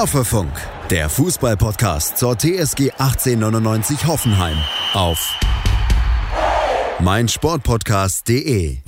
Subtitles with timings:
[0.00, 0.50] Hoffefunk,
[0.88, 4.56] der Fußballpodcast zur TSG 1899 Hoffenheim
[4.94, 5.38] auf
[7.00, 8.78] meinsportpodcast.de.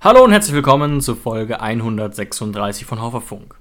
[0.00, 3.54] Hallo und herzlich willkommen zur Folge 136 von Hoffefunk.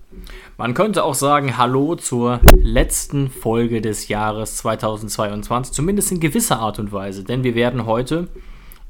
[0.57, 6.79] Man könnte auch sagen Hallo zur letzten Folge des Jahres 2022, zumindest in gewisser Art
[6.79, 8.29] und Weise, denn wir werden heute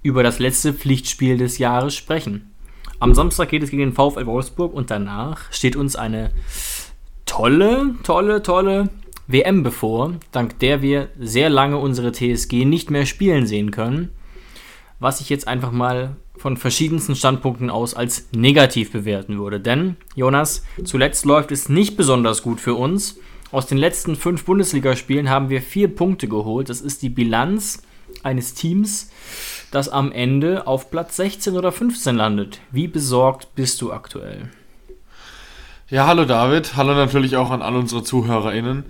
[0.03, 2.49] über das letzte Pflichtspiel des Jahres sprechen.
[3.01, 6.31] Am Samstag geht es gegen den VfL Wolfsburg und danach steht uns eine
[7.39, 8.89] tolle, tolle, tolle
[9.27, 14.09] WM bevor, dank der wir sehr lange unsere TSG nicht mehr spielen sehen können,
[14.99, 19.61] was ich jetzt einfach mal von verschiedensten Standpunkten aus als negativ bewerten würde.
[19.61, 23.17] Denn, Jonas, zuletzt läuft es nicht besonders gut für uns.
[23.53, 26.67] Aus den letzten fünf Bundesligaspielen haben wir vier Punkte geholt.
[26.67, 27.83] Das ist die Bilanz
[28.21, 29.11] eines Teams,
[29.71, 32.59] das am Ende auf Platz 16 oder 15 landet.
[32.71, 34.49] Wie besorgt bist du aktuell?
[35.91, 36.75] Ja, hallo David.
[36.75, 38.85] Hallo natürlich auch an all unsere ZuhörerInnen.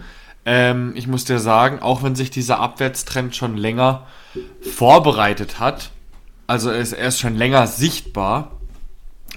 [0.45, 4.05] Ähm, ich muss dir sagen, auch wenn sich dieser Abwärtstrend schon länger
[4.59, 5.91] vorbereitet hat,
[6.45, 8.51] also er ist, er ist schon länger sichtbar,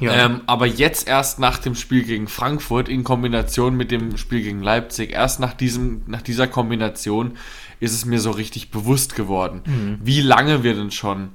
[0.00, 0.12] ja.
[0.12, 4.60] ähm, aber jetzt erst nach dem Spiel gegen Frankfurt in Kombination mit dem Spiel gegen
[4.60, 7.36] Leipzig, erst nach, diesem, nach dieser Kombination
[7.78, 9.98] ist es mir so richtig bewusst geworden, mhm.
[10.02, 11.30] wie lange wir denn schon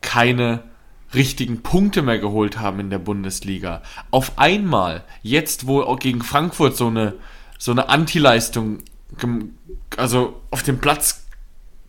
[0.00, 0.62] keine
[1.16, 3.82] richtigen Punkte mehr geholt haben in der Bundesliga.
[4.10, 7.14] Auf einmal, jetzt wo auch gegen Frankfurt so eine,
[7.58, 8.78] so eine Anti-Leistung
[9.96, 11.26] also auf den Platz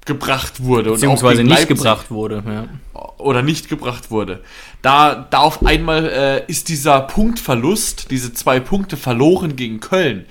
[0.05, 0.91] gebracht wurde.
[0.91, 2.43] Beziehungsweise nicht Leipzig, gebracht wurde.
[2.47, 3.01] Ja.
[3.17, 4.41] Oder nicht gebracht wurde.
[4.81, 10.25] Da, da auf einmal äh, ist dieser Punktverlust, diese zwei Punkte verloren gegen Köln,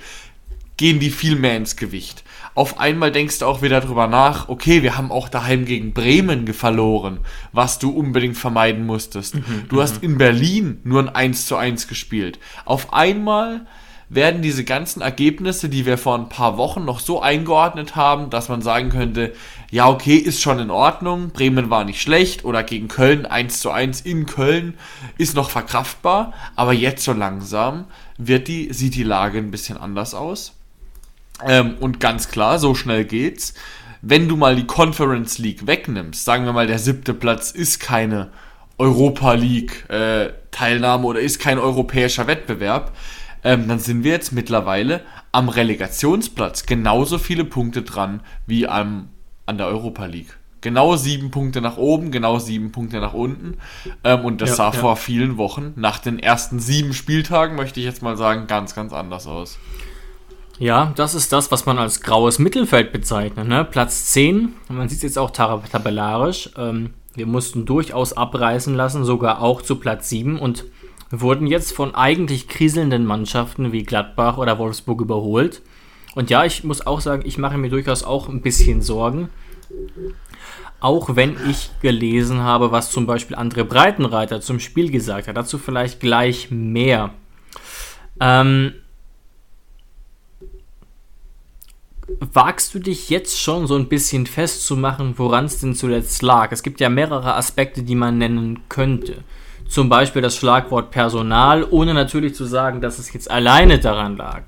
[0.77, 2.23] gehen die viel mehr ins Gewicht
[2.57, 6.51] auf einmal denkst du auch wieder drüber nach, okay, wir haben auch daheim gegen Bremen
[6.55, 7.19] verloren,
[7.51, 9.35] was du unbedingt vermeiden musstest.
[9.35, 10.09] Mhm, du hast mhm.
[10.09, 12.39] in Berlin nur ein 1 zu 1 gespielt.
[12.65, 13.67] Auf einmal
[14.09, 18.49] werden diese ganzen Ergebnisse, die wir vor ein paar Wochen noch so eingeordnet haben, dass
[18.49, 19.33] man sagen könnte,
[19.69, 23.69] ja, okay, ist schon in Ordnung, Bremen war nicht schlecht oder gegen Köln 1 zu
[23.69, 24.73] 1 in Köln
[25.19, 27.85] ist noch verkraftbar, aber jetzt so langsam
[28.17, 30.56] wird die, sieht die Lage ein bisschen anders aus.
[31.45, 33.53] Ähm, und ganz klar, so schnell geht's.
[34.01, 38.29] Wenn du mal die Conference League wegnimmst, sagen wir mal, der siebte Platz ist keine
[38.77, 42.93] Europa League äh, Teilnahme oder ist kein europäischer Wettbewerb,
[43.43, 49.09] ähm, dann sind wir jetzt mittlerweile am Relegationsplatz genauso viele Punkte dran wie am,
[49.45, 50.37] an der Europa League.
[50.61, 53.57] Genau sieben Punkte nach oben, genau sieben Punkte nach unten.
[54.03, 54.71] Ähm, und das ja, sah ja.
[54.71, 58.91] vor vielen Wochen, nach den ersten sieben Spieltagen, möchte ich jetzt mal sagen, ganz, ganz
[58.91, 59.59] anders aus.
[60.59, 63.47] Ja, das ist das, was man als graues Mittelfeld bezeichnet.
[63.47, 63.63] Ne?
[63.63, 66.49] Platz 10, man sieht es jetzt auch tabellarisch.
[66.57, 70.65] Ähm, wir mussten durchaus abreißen lassen, sogar auch zu Platz 7 und
[71.11, 75.61] wurden jetzt von eigentlich kriselnden Mannschaften wie Gladbach oder Wolfsburg überholt.
[76.15, 79.29] Und ja, ich muss auch sagen, ich mache mir durchaus auch ein bisschen Sorgen.
[80.79, 85.37] Auch wenn ich gelesen habe, was zum Beispiel André Breitenreiter zum Spiel gesagt hat.
[85.37, 87.13] Dazu vielleicht gleich mehr.
[88.19, 88.73] Ähm,
[92.07, 96.51] Wagst du dich jetzt schon so ein bisschen festzumachen, woran es denn zuletzt lag?
[96.51, 99.23] Es gibt ja mehrere Aspekte, die man nennen könnte.
[99.67, 104.43] Zum Beispiel das Schlagwort Personal, ohne natürlich zu sagen, dass es jetzt alleine daran lag.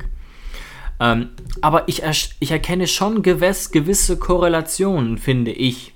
[1.02, 1.30] Ähm,
[1.62, 2.04] aber ich,
[2.40, 5.94] ich erkenne schon gewess, gewisse Korrelationen, finde ich.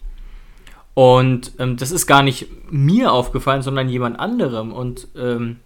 [0.94, 4.74] Und ähm, das ist gar nicht mir aufgefallen, sondern jemand anderem.
[4.74, 5.60] Und ähm,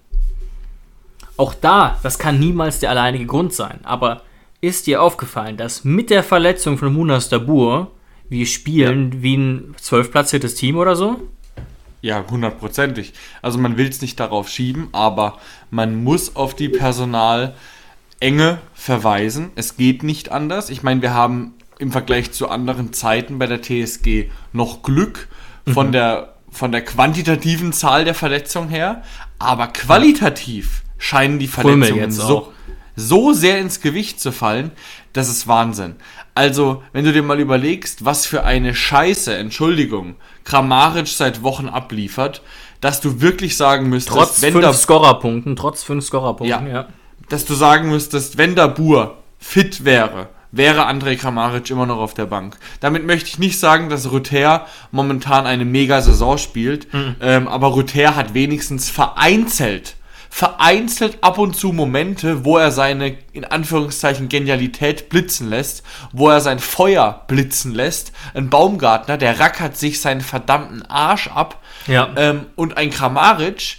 [1.38, 3.80] auch da, das kann niemals der alleinige Grund sein.
[3.84, 4.22] Aber
[4.62, 7.92] ist dir aufgefallen, dass mit der Verletzung von Munas Dabur
[8.30, 9.22] wir spielen ja.
[9.22, 11.22] wie ein zwölfplatziertes Team oder so?
[12.02, 13.14] Ja, hundertprozentig.
[13.42, 15.38] Also man will es nicht darauf schieben, aber
[15.72, 17.54] man muss auf die Personalenge
[18.74, 19.52] verweisen.
[19.56, 20.70] Es geht nicht anders.
[20.70, 25.28] Ich meine, wir haben im Vergleich zu anderen Zeiten bei der TSG noch Glück
[25.66, 25.92] von, mhm.
[25.92, 29.04] der, von der quantitativen Zahl der Verletzungen her,
[29.40, 32.54] aber qualitativ scheinen die Verletzungen so,
[32.98, 34.72] so sehr ins Gewicht zu fallen,
[35.14, 35.96] das ist Wahnsinn.
[36.36, 42.42] Also, wenn du dir mal überlegst, was für eine Scheiße, Entschuldigung, Kramaric seit Wochen abliefert,
[42.82, 46.88] dass du wirklich sagen müsstest, trotz wenn fünf Scorerpunkten, trotz fünf Scorerpunkten, ja, ja,
[47.30, 52.14] dass du sagen müsstest, wenn der Bur fit wäre, wäre André Kramaric immer noch auf
[52.14, 52.58] der Bank.
[52.80, 57.16] Damit möchte ich nicht sagen, dass Ruther momentan eine mega Saison spielt, mhm.
[57.22, 59.97] ähm, aber Ruther hat wenigstens vereinzelt
[60.38, 65.82] vereinzelt ab und zu Momente, wo er seine, in Anführungszeichen, Genialität blitzen lässt,
[66.14, 68.12] wo er sein Feuer blitzen lässt.
[68.36, 71.60] Ein Baumgartner, der rackert sich seinen verdammten Arsch ab.
[71.88, 72.14] Ja.
[72.16, 73.78] Ähm, und ein Kramaric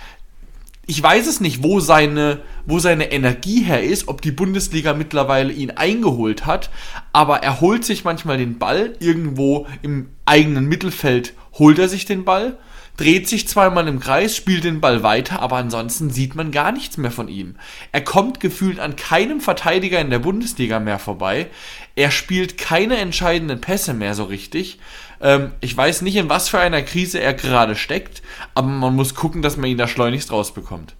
[0.90, 5.52] ich weiß es nicht, wo seine, wo seine Energie her ist, ob die Bundesliga mittlerweile
[5.52, 6.70] ihn eingeholt hat,
[7.12, 12.24] aber er holt sich manchmal den Ball irgendwo im eigenen Mittelfeld, holt er sich den
[12.24, 12.56] Ball,
[12.98, 16.98] dreht sich zweimal im Kreis, spielt den Ball weiter, aber ansonsten sieht man gar nichts
[16.98, 17.54] mehr von ihm.
[17.92, 21.46] Er kommt gefühlt an keinem Verteidiger in der Bundesliga mehr vorbei.
[21.94, 24.78] Er spielt keine entscheidenden Pässe mehr so richtig.
[25.20, 28.20] Ähm, ich weiß nicht, in was für einer Krise er gerade steckt,
[28.54, 30.94] aber man muss gucken, dass man ihn da schleunigst rausbekommt.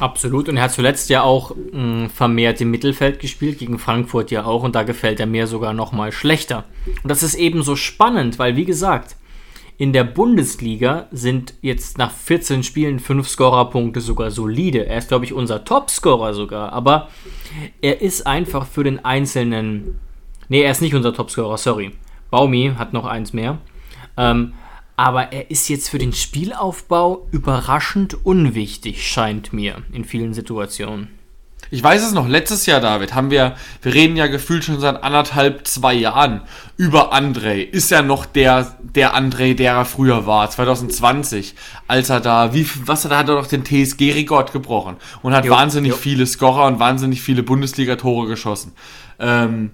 [0.00, 0.48] Absolut.
[0.48, 4.62] Und er hat zuletzt ja auch mh, vermehrt im Mittelfeld gespielt, gegen Frankfurt ja auch.
[4.62, 6.64] Und da gefällt er mir sogar noch mal schlechter.
[7.02, 9.16] Und das ist eben so spannend, weil, wie gesagt,
[9.78, 14.86] in der Bundesliga sind jetzt nach 14 Spielen 5 Scorerpunkte sogar solide.
[14.86, 16.72] Er ist, glaube ich, unser Topscorer sogar.
[16.72, 17.08] Aber
[17.80, 20.00] er ist einfach für den einzelnen.
[20.48, 21.92] Nee, er ist nicht unser Topscorer, sorry.
[22.30, 23.58] Baumi hat noch eins mehr.
[24.16, 24.54] Ähm,
[24.96, 31.17] aber er ist jetzt für den Spielaufbau überraschend unwichtig, scheint mir, in vielen Situationen.
[31.70, 35.02] Ich weiß es noch, letztes Jahr, David, haben wir, wir reden ja gefühlt schon seit
[35.02, 36.42] anderthalb, zwei Jahren
[36.78, 37.60] über André.
[37.60, 41.54] Ist er noch der, der André, der er früher war, 2020,
[41.86, 45.52] als er da, wie, was, da hat er doch den TSG-Rekord gebrochen und hat jo,
[45.52, 45.96] wahnsinnig jo.
[45.96, 48.72] viele Scorer und wahnsinnig viele Bundesliga-Tore geschossen.
[49.18, 49.72] Ähm,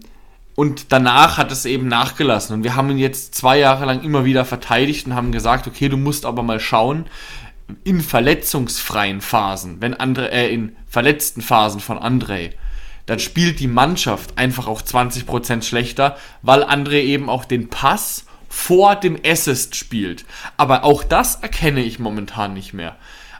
[0.56, 2.56] und danach hat es eben nachgelassen.
[2.56, 5.88] Und wir haben ihn jetzt zwei Jahre lang immer wieder verteidigt und haben gesagt, okay,
[5.88, 7.06] du musst aber mal schauen,
[7.84, 12.52] in verletzungsfreien Phasen, wenn andere, äh, in verletzten Phasen von André,
[13.06, 18.96] dann spielt die Mannschaft einfach auch 20% schlechter, weil André eben auch den Pass vor
[18.96, 20.24] dem Assist spielt.
[20.56, 22.96] Aber auch das erkenne ich momentan nicht mehr.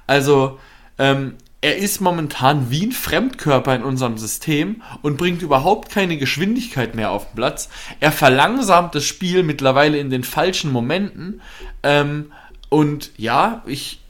[0.06, 0.58] Also,
[0.98, 6.94] ähm, er ist momentan wie ein Fremdkörper in unserem System und bringt überhaupt keine Geschwindigkeit
[6.94, 7.70] mehr auf den Platz.
[8.00, 11.40] Er verlangsamt das Spiel mittlerweile in den falschen Momenten.
[11.82, 12.32] Ähm,
[12.68, 14.00] und ja, ich,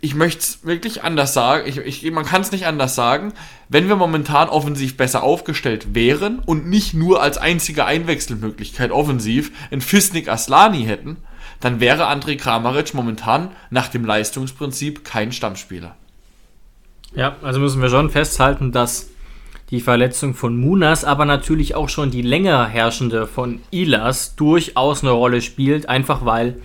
[0.00, 1.68] ich möchte es wirklich anders sagen.
[1.68, 3.32] Ich, ich, man kann es nicht anders sagen.
[3.68, 9.80] Wenn wir momentan offensiv besser aufgestellt wären und nicht nur als einzige Einwechselmöglichkeit offensiv in
[9.80, 11.16] Fisnik Aslani hätten,
[11.60, 15.96] dann wäre André Kramaric momentan nach dem Leistungsprinzip kein Stammspieler.
[17.14, 19.08] Ja, also müssen wir schon festhalten, dass
[19.70, 25.10] die Verletzung von Munas, aber natürlich auch schon die länger herrschende von Ilas durchaus eine
[25.10, 26.60] Rolle spielt, einfach weil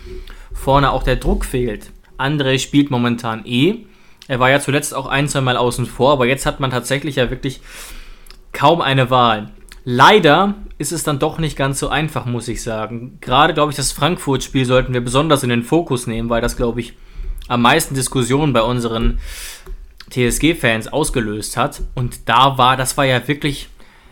[0.53, 1.91] vorne auch der Druck fehlt.
[2.17, 3.85] André spielt momentan eh.
[4.27, 7.17] Er war ja zuletzt auch ein, zwei Mal außen vor, aber jetzt hat man tatsächlich
[7.17, 7.61] ja wirklich
[8.51, 9.51] kaum eine Wahl.
[9.85, 13.17] Leider ist es dann doch nicht ganz so einfach, muss ich sagen.
[13.19, 16.79] Gerade, glaube ich, das Frankfurt-Spiel sollten wir besonders in den Fokus nehmen, weil das, glaube
[16.79, 16.93] ich,
[17.49, 19.19] am meisten Diskussionen bei unseren
[20.09, 21.81] TSG-Fans ausgelöst hat.
[21.95, 23.69] Und da war, das war ja wirklich.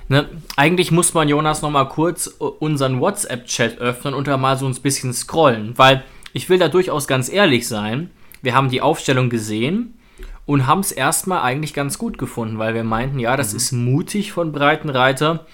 [0.10, 0.28] Ne,
[0.58, 5.14] eigentlich muss man Jonas nochmal kurz unseren WhatsApp-Chat öffnen und da mal so ein bisschen
[5.14, 8.10] scrollen, weil ich will da durchaus ganz ehrlich sein.
[8.42, 9.94] Wir haben die Aufstellung gesehen
[10.46, 13.58] und haben es erstmal eigentlich ganz gut gefunden, weil wir meinten, ja, das mhm.
[13.58, 15.46] ist mutig von Breitenreiter.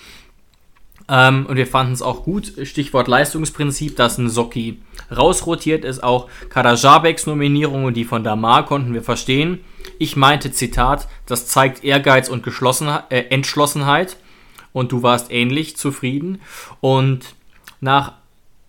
[1.09, 4.81] Ähm, und wir fanden es auch gut, Stichwort Leistungsprinzip, dass ein Socki
[5.15, 6.03] rausrotiert ist.
[6.03, 9.59] Auch Karajabeks Nominierung und die von Damar konnten wir verstehen.
[9.99, 14.17] Ich meinte, Zitat, das zeigt Ehrgeiz und äh, Entschlossenheit.
[14.73, 16.41] Und du warst ähnlich zufrieden.
[16.81, 17.35] Und
[17.79, 18.13] nach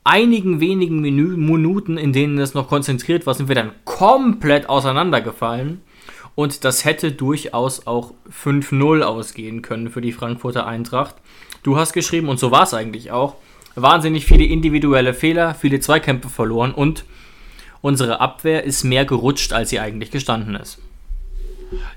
[0.08, 5.82] einigen wenigen Menü Minuten, in denen es noch konzentriert war, sind wir dann komplett auseinandergefallen.
[6.34, 11.16] Und das hätte durchaus auch 5-0 ausgehen können für die Frankfurter Eintracht.
[11.62, 13.36] Du hast geschrieben, und so war es eigentlich auch,
[13.74, 17.04] wahnsinnig viele individuelle Fehler, viele Zweikämpfe verloren und
[17.82, 20.78] unsere Abwehr ist mehr gerutscht, als sie eigentlich gestanden ist.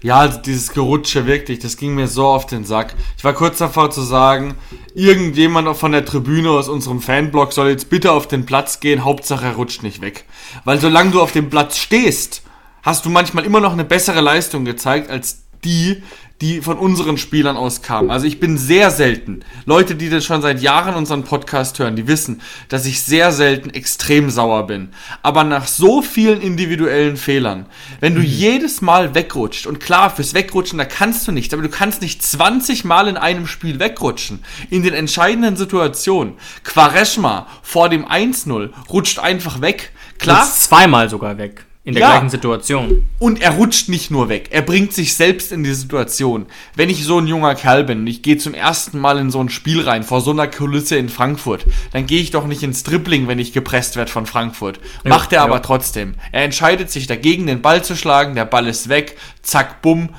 [0.02, 2.96] Ja, also dieses Gerutsche wirklich, das ging mir so auf den Sack.
[3.18, 4.56] Ich war kurz davor zu sagen,
[4.94, 9.46] irgendjemand von der Tribüne aus unserem Fanblock soll jetzt bitte auf den Platz gehen, Hauptsache
[9.46, 10.26] er rutscht nicht weg.
[10.66, 12.44] Weil solange du auf dem Platz stehst,
[12.84, 16.04] hast du manchmal immer noch eine bessere Leistung gezeigt als die,
[16.42, 18.10] die von unseren Spielern aus kamen.
[18.10, 22.08] Also ich bin sehr selten, Leute, die das schon seit Jahren unseren Podcast hören, die
[22.08, 24.90] wissen, dass ich sehr selten extrem sauer bin.
[25.22, 27.68] Aber nach so vielen individuellen Fehlern,
[28.00, 28.28] wenn du mhm.
[28.28, 32.24] jedes Mal wegrutscht, und klar, fürs Wegrutschen, da kannst du nicht, aber du kannst nicht
[32.24, 36.34] 20 Mal in einem Spiel wegrutschen, in den entscheidenden Situationen.
[36.64, 39.92] Quaresma vor dem 1-0 rutscht einfach weg.
[40.18, 40.44] Klar.
[40.52, 41.66] Zweimal sogar weg.
[41.84, 42.12] In der ja.
[42.12, 43.08] gleichen Situation.
[43.18, 46.46] Und er rutscht nicht nur weg, er bringt sich selbst in die Situation.
[46.76, 49.42] Wenn ich so ein junger Kerl bin und ich gehe zum ersten Mal in so
[49.42, 52.84] ein Spiel rein, vor so einer Kulisse in Frankfurt, dann gehe ich doch nicht ins
[52.84, 54.80] Dribbling, wenn ich gepresst werde von Frankfurt.
[55.04, 55.62] Macht ja, er aber ja.
[55.62, 56.14] trotzdem.
[56.32, 60.10] Er entscheidet sich dagegen, den Ball zu schlagen, der Ball ist weg, zack, bumm.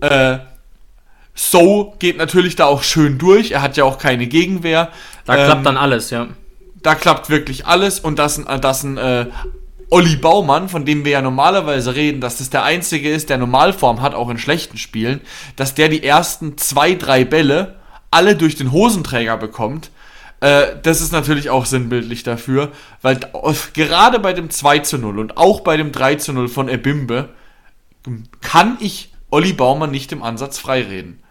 [0.00, 0.38] Äh,
[1.34, 4.88] so geht natürlich da auch schön durch, er hat ja auch keine Gegenwehr.
[5.24, 6.26] Da ähm, klappt dann alles, ja.
[6.82, 9.26] Da klappt wirklich alles und das, das ein äh,
[9.92, 14.00] Olli Baumann, von dem wir ja normalerweise reden, dass das der einzige ist, der Normalform
[14.00, 15.20] hat, auch in schlechten Spielen,
[15.56, 17.76] dass der die ersten zwei, drei Bälle
[18.10, 19.90] alle durch den Hosenträger bekommt.
[20.40, 22.72] Äh, das ist natürlich auch sinnbildlich dafür,
[23.02, 23.20] weil
[23.74, 27.28] gerade bei dem 2 zu 0 und auch bei dem 3 zu 0 von Ebimbe
[28.40, 31.21] kann ich Olli Baumann nicht im Ansatz freireden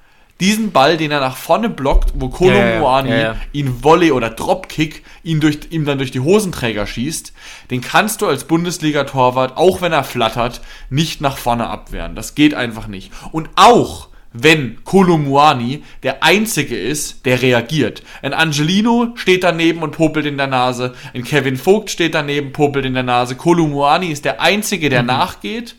[0.41, 4.11] diesen Ball, den er nach vorne blockt, wo Kolo ja, Muani ja, ja, ihn Volley
[4.11, 7.31] oder Dropkick ihn durch, ihm dann durch die Hosenträger schießt,
[7.69, 12.15] den kannst du als Bundesliga-Torwart, auch wenn er flattert, nicht nach vorne abwehren.
[12.15, 13.11] Das geht einfach nicht.
[13.31, 18.01] Und auch wenn Kolumuani der Einzige ist, der reagiert.
[18.21, 20.93] Ein Angelino steht daneben und popelt in der Nase.
[21.13, 23.35] Ein Kevin Vogt steht daneben, popelt in der Nase.
[23.35, 25.07] Kolumuani ist der Einzige, der mhm.
[25.07, 25.75] nachgeht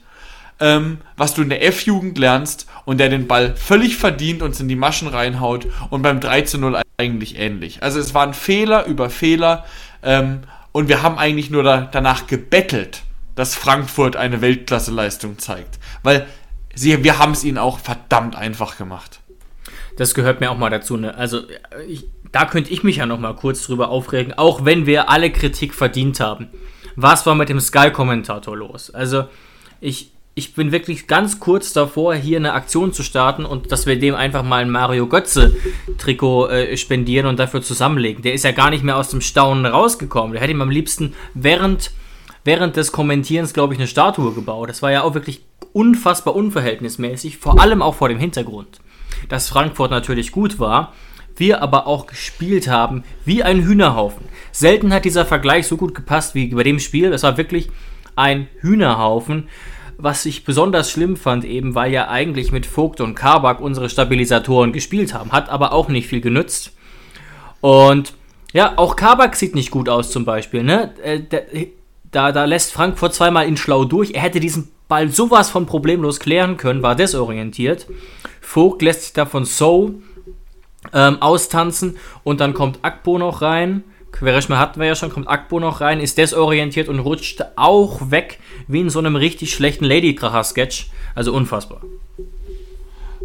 [0.62, 4.68] ähm, was du in der F-Jugend lernst und der den Ball völlig verdient und in
[4.68, 7.82] die Maschen reinhaut und beim 3 zu 0 eigentlich ähnlich.
[7.82, 9.64] Also es waren Fehler über Fehler
[10.04, 13.02] ähm, und wir haben eigentlich nur da, danach gebettelt,
[13.34, 15.80] dass Frankfurt eine Weltklasseleistung zeigt.
[16.04, 16.26] Weil
[16.74, 19.18] sie, wir haben es ihnen auch verdammt einfach gemacht.
[19.96, 20.96] Das gehört mir auch mal dazu.
[20.96, 21.14] Ne?
[21.16, 21.40] Also
[21.88, 25.32] ich, da könnte ich mich ja noch mal kurz drüber aufregen, auch wenn wir alle
[25.32, 26.48] Kritik verdient haben.
[26.94, 28.90] Was war mit dem Sky-Kommentator los?
[28.90, 29.24] Also
[29.80, 33.98] ich, ich bin wirklich ganz kurz davor, hier eine Aktion zu starten und dass wir
[33.98, 38.22] dem einfach mal ein Mario Götze-Trikot äh, spendieren und dafür zusammenlegen.
[38.22, 40.32] Der ist ja gar nicht mehr aus dem Staunen rausgekommen.
[40.32, 41.90] Der hätte ihm am liebsten während,
[42.44, 44.70] während des Kommentierens, glaube ich, eine Statue gebaut.
[44.70, 45.42] Das war ja auch wirklich
[45.74, 48.80] unfassbar unverhältnismäßig, vor allem auch vor dem Hintergrund,
[49.28, 50.94] dass Frankfurt natürlich gut war,
[51.36, 54.24] wir aber auch gespielt haben wie ein Hühnerhaufen.
[54.50, 57.10] Selten hat dieser Vergleich so gut gepasst wie bei dem Spiel.
[57.10, 57.68] Das war wirklich
[58.16, 59.48] ein Hühnerhaufen
[59.98, 64.72] was ich besonders schlimm fand, eben weil ja eigentlich mit Vogt und Kabak unsere Stabilisatoren
[64.72, 66.72] gespielt haben, hat aber auch nicht viel genützt.
[67.60, 68.14] Und
[68.52, 70.62] ja, auch Kabak sieht nicht gut aus zum Beispiel.
[70.62, 70.92] Ne?
[71.02, 71.20] Äh,
[72.10, 74.12] da, da lässt Frankfurt zweimal ihn schlau durch.
[74.12, 77.86] Er hätte diesen Ball sowas von problemlos klären können, war desorientiert.
[78.40, 79.94] Vogt lässt sich da von So
[80.92, 85.58] ähm, austanzen und dann kommt Akpo noch rein Quaresma hatten wir ja schon, kommt Akbo
[85.58, 88.38] noch rein, ist desorientiert und rutscht auch weg
[88.68, 90.90] wie in so einem richtig schlechten Ladykracher-Sketch.
[91.14, 91.80] Also unfassbar.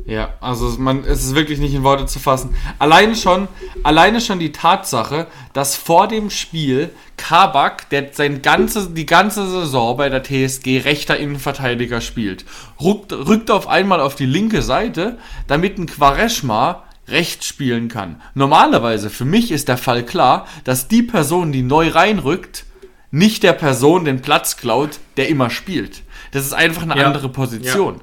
[0.06, 2.56] Ja, also man, es ist wirklich nicht in Worte zu fassen.
[2.80, 3.50] Alleine schon,
[3.84, 9.98] alleine schon die Tatsache, dass vor dem Spiel Kabak, der sein ganze, die ganze Saison
[9.98, 12.46] bei der TSG rechter Innenverteidiger spielt,
[12.82, 15.18] rückt, rückt auf einmal auf die linke Seite,
[15.48, 18.22] damit ein Quaresma rechts spielen kann.
[18.34, 22.66] Normalerweise, für mich ist der Fall klar, dass die Person, die neu reinrückt,
[23.12, 26.04] nicht der Person den Platz klaut, der immer spielt.
[26.32, 27.06] Das ist einfach eine ja.
[27.06, 27.96] andere Position.
[27.96, 28.02] Ja.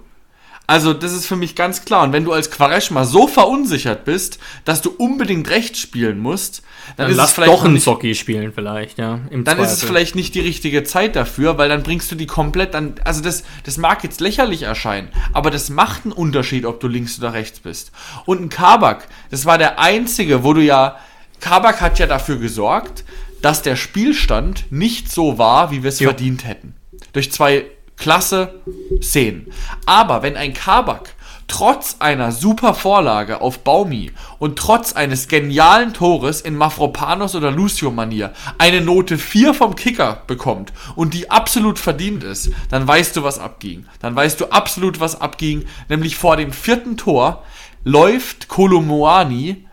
[0.66, 2.04] Also, das ist für mich ganz klar.
[2.04, 6.62] Und wenn du als Quaresma so verunsichert bist, dass du unbedingt rechts spielen musst,
[6.96, 9.20] dann, dann ist lass es vielleicht doch einen Zocki spielen vielleicht, ja.
[9.30, 9.64] dann Zweifel.
[9.64, 12.94] ist es vielleicht nicht die richtige Zeit dafür, weil dann bringst du die komplett an.
[13.04, 17.18] Also das, das mag jetzt lächerlich erscheinen, aber das macht einen Unterschied, ob du links
[17.18, 17.92] oder rechts bist.
[18.24, 20.96] Und ein Kabak, das war der einzige, wo du ja.
[21.40, 23.04] Kabak hat ja dafür gesorgt,
[23.42, 26.74] dass der Spielstand nicht so war, wie wir es verdient hätten.
[27.12, 27.66] Durch zwei
[28.04, 28.60] klasse
[29.00, 29.50] Szenen.
[29.86, 31.14] Aber wenn ein Kabak
[31.48, 38.34] trotz einer super Vorlage auf Baumi und trotz eines genialen Tores in Mafropanos oder Lucio-Manier
[38.58, 43.38] eine Note 4 vom Kicker bekommt und die absolut verdient ist, dann weißt du, was
[43.38, 43.86] abging.
[44.00, 47.42] Dann weißt du absolut, was abging, nämlich vor dem vierten Tor
[47.84, 49.63] läuft Kolomoani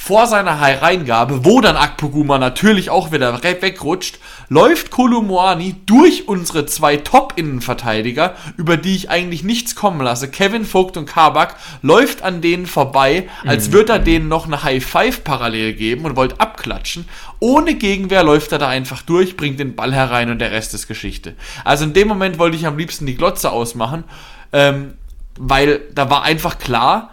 [0.00, 6.98] vor seiner Hereingabe, wo dann Akpoguma natürlich auch wieder wegrutscht, läuft Kolomoani durch unsere zwei
[6.98, 10.30] Top-Innenverteidiger, über die ich eigentlich nichts kommen lasse.
[10.30, 13.72] Kevin Vogt und Kabak läuft an denen vorbei, als mhm.
[13.72, 17.06] würde er denen noch eine High Five parallel geben und wollte abklatschen.
[17.40, 20.86] Ohne Gegenwehr läuft er da einfach durch, bringt den Ball herein und der Rest ist
[20.86, 21.34] Geschichte.
[21.64, 24.04] Also in dem Moment wollte ich am liebsten die Glotze ausmachen,
[24.52, 24.94] ähm,
[25.36, 27.10] weil da war einfach klar,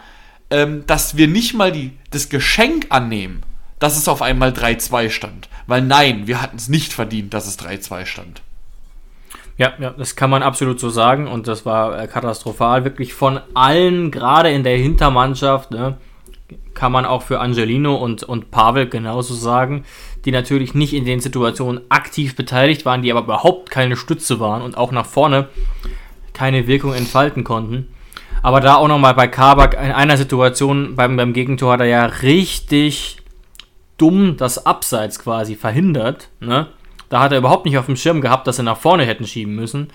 [0.50, 3.42] ähm, dass wir nicht mal die, das Geschenk annehmen,
[3.80, 5.50] dass es auf einmal 3-2 stand.
[5.68, 8.42] Weil nein, wir hatten es nicht verdient, dass es 3-2 stand.
[9.58, 12.84] Ja, ja, das kann man absolut so sagen und das war äh, katastrophal.
[12.84, 15.98] Wirklich von allen, gerade in der Hintermannschaft, ne,
[16.74, 19.86] kann man auch für Angelino und, und Pavel genauso sagen,
[20.26, 24.62] die natürlich nicht in den Situationen aktiv beteiligt waren, die aber überhaupt keine Stütze waren
[24.62, 25.48] und auch nach vorne
[26.34, 27.88] keine Wirkung entfalten konnten.
[28.46, 32.06] Aber da auch nochmal bei Kabak in einer Situation beim, beim Gegentor hat er ja
[32.06, 33.18] richtig
[33.98, 36.30] dumm das Abseits quasi verhindert.
[36.40, 36.68] Ne?
[37.10, 39.56] Da hat er überhaupt nicht auf dem Schirm gehabt, dass sie nach vorne hätten schieben
[39.56, 39.88] müssen.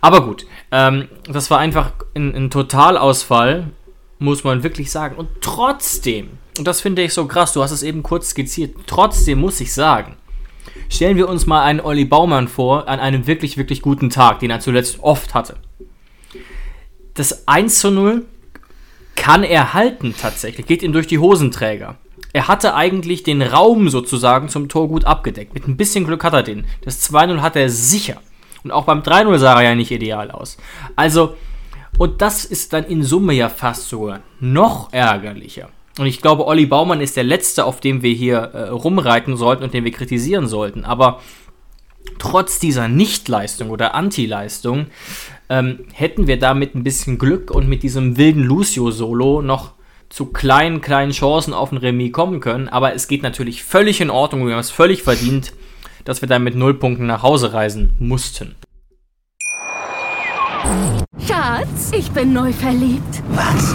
[0.00, 3.66] Aber gut, ähm, das war einfach ein, ein Totalausfall,
[4.18, 5.16] muss man wirklich sagen.
[5.16, 9.38] Und trotzdem, und das finde ich so krass, du hast es eben kurz skizziert, trotzdem
[9.38, 10.16] muss ich sagen,
[10.88, 14.50] Stellen wir uns mal einen Olli Baumann vor, an einem wirklich, wirklich guten Tag, den
[14.50, 15.56] er zuletzt oft hatte.
[17.14, 18.24] Das 1 zu 0
[19.14, 21.96] kann er halten tatsächlich, geht ihm durch die Hosenträger.
[22.32, 25.52] Er hatte eigentlich den Raum sozusagen zum Tor gut abgedeckt.
[25.52, 26.64] Mit ein bisschen Glück hat er den.
[26.82, 28.22] Das 2-0 hat er sicher.
[28.64, 30.56] Und auch beim 3-0 sah er ja nicht ideal aus.
[30.96, 31.36] Also,
[31.98, 35.68] und das ist dann in Summe ja fast sogar noch ärgerlicher.
[35.98, 39.62] Und ich glaube, Olli Baumann ist der Letzte, auf dem wir hier äh, rumreiten sollten
[39.62, 40.86] und den wir kritisieren sollten.
[40.86, 41.20] Aber
[42.18, 44.86] trotz dieser Nichtleistung oder Anti-Leistung
[45.48, 49.72] ähm, hätten wir da mit ein bisschen Glück und mit diesem wilden Lucio-Solo noch
[50.08, 52.68] zu kleinen, kleinen Chancen auf ein Remis kommen können.
[52.68, 54.46] Aber es geht natürlich völlig in Ordnung.
[54.46, 55.52] Wir haben es völlig verdient,
[56.04, 58.54] dass wir dann mit null Punkten nach Hause reisen mussten.
[61.26, 63.22] Schatz, ich bin neu verliebt.
[63.30, 63.74] Was?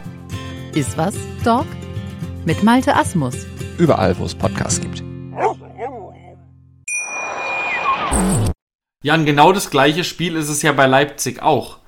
[0.73, 1.65] Iswas Dog
[2.45, 3.35] mit Malte Asmus.
[3.77, 5.03] Überall, wo es Podcasts gibt.
[9.03, 11.79] Jan, genau das gleiche Spiel ist es ja bei Leipzig auch.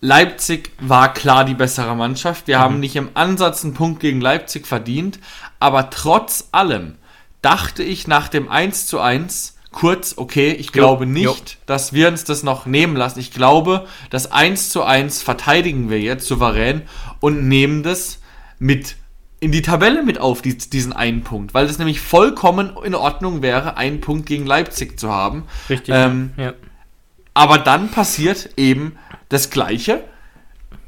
[0.00, 2.46] Leipzig war klar die bessere Mannschaft.
[2.46, 2.62] Wir mhm.
[2.62, 5.18] haben nicht im Ansatz einen Punkt gegen Leipzig verdient,
[5.58, 6.98] aber trotz allem
[7.40, 11.56] dachte ich nach dem 1 zu 1 kurz, okay, ich glaube nicht, jo.
[11.66, 13.18] dass wir uns das noch nehmen lassen.
[13.18, 16.82] Ich glaube, das 1 zu 1 verteidigen wir jetzt souverän
[17.20, 18.20] und nehmen das
[18.58, 18.96] mit
[19.40, 23.76] in die Tabelle mit auf, diesen einen Punkt, weil das nämlich vollkommen in Ordnung wäre,
[23.76, 25.44] einen Punkt gegen Leipzig zu haben.
[25.68, 25.92] Richtig.
[25.92, 26.52] Ähm, ja.
[27.34, 28.96] Aber dann passiert eben
[29.30, 30.04] das Gleiche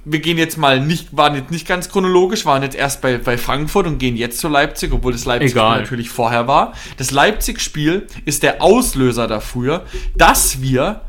[0.05, 3.39] wir gehen jetzt mal nicht, waren jetzt nicht ganz chronologisch, waren jetzt erst bei, bei
[3.39, 6.75] Frankfurt und gehen jetzt zu Leipzig, obwohl das Leipzig natürlich vorher war.
[6.97, 9.85] Das Leipzig-Spiel ist der Auslöser dafür,
[10.17, 11.03] dass wir,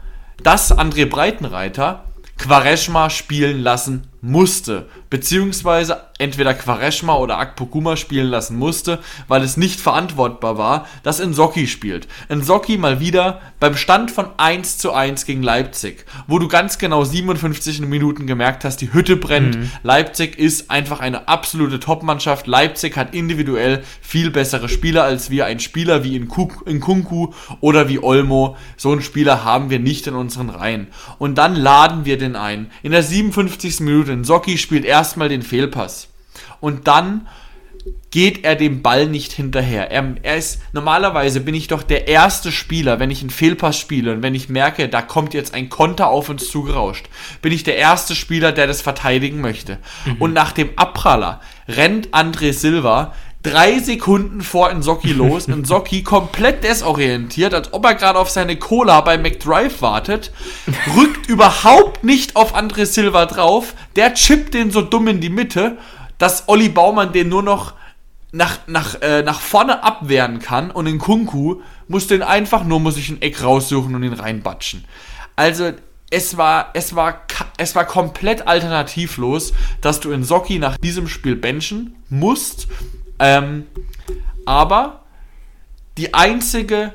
[0.44, 2.06] dass André Breitenreiter
[2.38, 9.80] Quaresma spielen lassen musste, beziehungsweise entweder Quaresma oder Akpoguma spielen lassen musste, weil es nicht
[9.80, 12.08] verantwortbar war, dass Nsocki spielt.
[12.34, 17.04] Nsocki mal wieder beim Stand von 1 zu 1 gegen Leipzig, wo du ganz genau
[17.04, 19.58] 57 Minuten gemerkt hast, die Hütte brennt.
[19.58, 19.72] Mhm.
[19.84, 22.48] Leipzig ist einfach eine absolute Topmannschaft.
[22.48, 25.46] Leipzig hat individuell viel bessere Spieler als wir.
[25.46, 30.16] Ein Spieler wie in, Kunku oder wie Olmo, so einen Spieler haben wir nicht in
[30.16, 30.88] unseren Reihen.
[31.20, 32.72] Und dann laden wir den ein.
[32.84, 33.82] In der 57.
[33.82, 36.05] Minute denn Socki spielt erstmal den Fehlpass.
[36.66, 37.28] Und dann
[38.10, 39.92] geht er dem Ball nicht hinterher.
[39.92, 44.14] Er, er, ist, normalerweise bin ich doch der erste Spieler, wenn ich einen Fehlpass spiele
[44.14, 47.06] und wenn ich merke, da kommt jetzt ein Konter auf uns zugerauscht,
[47.44, 49.78] bin ich der erste Spieler, der das verteidigen möchte.
[50.06, 50.16] Mhm.
[50.18, 55.48] Und nach dem Abpraller rennt André Silva drei Sekunden vor Nsocki los.
[55.48, 60.32] Nsocki komplett desorientiert, als ob er gerade auf seine Cola bei McDrive wartet,
[60.98, 65.78] rückt überhaupt nicht auf André Silva drauf, der chippt den so dumm in die Mitte,
[66.18, 67.74] dass Olli Baumann den nur noch
[68.32, 72.98] nach, nach, äh, nach vorne abwehren kann und in Kunku muss den einfach nur, muss
[72.98, 74.84] ich ein Eck raussuchen und ihn reinbatschen.
[75.36, 75.72] Also,
[76.12, 77.22] es war, es war,
[77.58, 82.68] es war komplett alternativlos, dass du in Socki nach diesem Spiel benchen musst
[83.20, 83.66] ähm,
[84.46, 85.02] aber
[85.98, 86.94] die einzige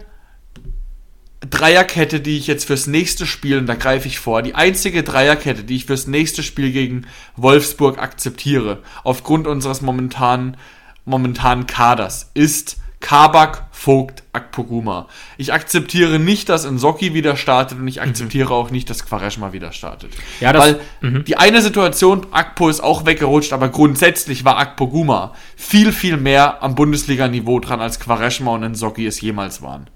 [1.50, 5.64] Dreierkette, die ich jetzt fürs nächste Spiel, und da greife ich vor, die einzige Dreierkette,
[5.64, 10.56] die ich fürs nächste Spiel gegen Wolfsburg akzeptiere, aufgrund unseres momentanen,
[11.04, 15.08] momentanen Kaders, ist Kabak, Vogt, Akpoguma.
[15.38, 18.02] Ich akzeptiere nicht, dass Nsocki wieder startet und ich mhm.
[18.02, 18.54] akzeptiere mhm.
[18.54, 20.12] auch nicht, dass Quaresma wieder startet.
[20.38, 21.24] Ja, das, Weil mhm.
[21.24, 26.74] die eine Situation, Akpo ist auch weggerutscht, aber grundsätzlich war Akpoguma viel, viel mehr am
[26.74, 29.88] Bundesliga-Niveau dran, als Quaresma und Nsocki es jemals waren.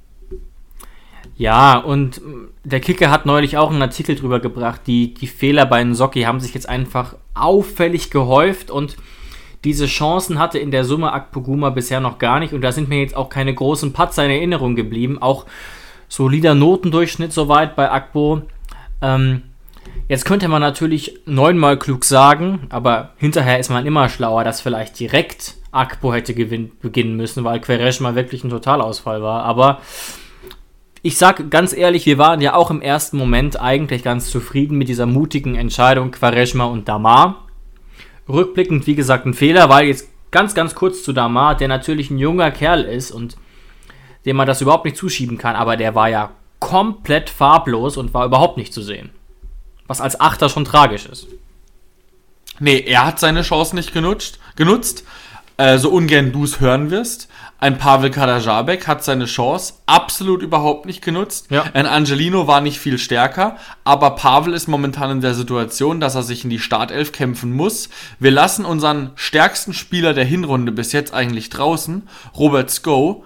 [1.36, 2.20] Ja, und
[2.62, 6.40] der Kicker hat neulich auch einen Artikel drüber gebracht, die, die Fehler bei Nsocki haben
[6.40, 8.96] sich jetzt einfach auffällig gehäuft und
[9.64, 13.00] diese Chancen hatte in der Summe Akpoguma bisher noch gar nicht und da sind mir
[13.00, 15.20] jetzt auch keine großen Patzer in Erinnerung geblieben.
[15.20, 15.46] Auch
[16.08, 18.42] solider Notendurchschnitt soweit bei Akpo.
[19.02, 19.42] Ähm,
[20.08, 25.00] jetzt könnte man natürlich neunmal klug sagen, aber hinterher ist man immer schlauer, dass vielleicht
[25.00, 29.42] direkt Akpo hätte beginnen müssen, weil Quereshma wirklich ein Totalausfall war.
[29.44, 29.80] Aber
[31.04, 34.88] ich sag ganz ehrlich, wir waren ja auch im ersten Moment eigentlich ganz zufrieden mit
[34.88, 37.44] dieser mutigen Entscheidung Quaresma und Damar
[38.26, 42.16] rückblickend, wie gesagt, ein Fehler, weil jetzt ganz, ganz kurz zu Damar, der natürlich ein
[42.16, 43.36] junger Kerl ist und
[44.24, 48.24] dem man das überhaupt nicht zuschieben kann, aber der war ja komplett farblos und war
[48.24, 49.10] überhaupt nicht zu sehen.
[49.86, 51.26] Was als Achter schon tragisch ist.
[52.60, 55.04] Nee, er hat seine Chance nicht genutzt, genutzt
[55.58, 57.28] äh, so ungern du es hören wirst.
[57.58, 61.46] Ein Pavel Kadajabek hat seine Chance absolut überhaupt nicht genutzt.
[61.50, 61.64] Ja.
[61.72, 66.22] Ein Angelino war nicht viel stärker, aber Pavel ist momentan in der Situation, dass er
[66.22, 67.88] sich in die Startelf kämpfen muss.
[68.18, 73.24] Wir lassen unseren stärksten Spieler der Hinrunde bis jetzt eigentlich draußen, Robert Sko,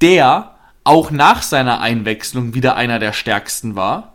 [0.00, 4.14] der auch nach seiner Einwechslung wieder einer der stärksten war.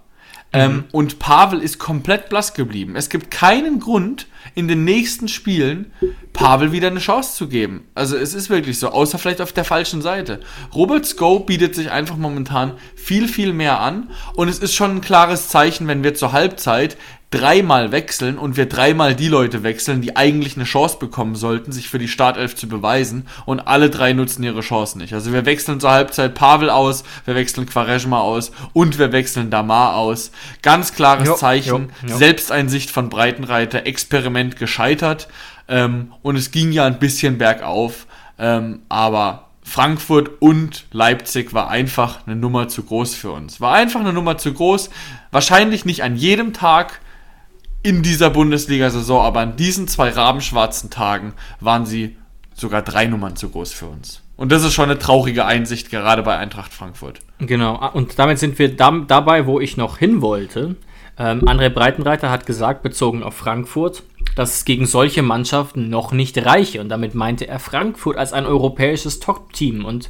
[0.52, 2.96] Ähm, und Pavel ist komplett blass geblieben.
[2.96, 5.92] Es gibt keinen Grund, in den nächsten Spielen
[6.34, 7.86] Pavel wieder eine Chance zu geben.
[7.96, 10.40] Also es ist wirklich so, außer vielleicht auf der falschen Seite.
[10.74, 15.02] Robert Sko bietet sich einfach momentan viel, viel mehr an und es ist schon ein
[15.02, 16.98] klares Zeichen, wenn wir zur Halbzeit
[17.32, 21.88] dreimal wechseln und wir dreimal die Leute wechseln, die eigentlich eine Chance bekommen sollten, sich
[21.88, 25.14] für die Startelf zu beweisen und alle drei nutzen ihre Chance nicht.
[25.14, 29.96] Also wir wechseln zur Halbzeit Pavel aus, wir wechseln Quaresma aus und wir wechseln Damar
[29.96, 30.32] aus.
[30.64, 32.18] Ganz klares Jo, Zeichen, jo, jo.
[32.18, 35.28] Selbsteinsicht von Breitenreiter, Experiment gescheitert
[35.68, 38.08] ähm, und es ging ja ein bisschen bergauf,
[38.40, 43.62] ähm, aber Frankfurt und Leipzig war einfach eine Nummer zu groß für uns.
[43.62, 44.90] War einfach eine Nummer zu groß.
[45.30, 47.02] Wahrscheinlich nicht an jedem Tag
[47.82, 52.18] in dieser Bundesliga-Saison, aber an diesen zwei rabenschwarzen Tagen waren sie
[52.54, 54.22] sogar drei Nummern zu groß für uns.
[54.36, 57.20] Und das ist schon eine traurige Einsicht, gerade bei Eintracht Frankfurt.
[57.40, 60.76] Genau, ah, und damit sind wir dam- dabei, wo ich noch hin wollte.
[61.18, 64.04] Ähm, André Breitenreiter hat gesagt, bezogen auf Frankfurt,
[64.36, 66.80] dass es gegen solche Mannschaften noch nicht reiche.
[66.80, 69.84] Und damit meinte er Frankfurt als ein europäisches Top-Team.
[69.84, 70.10] Und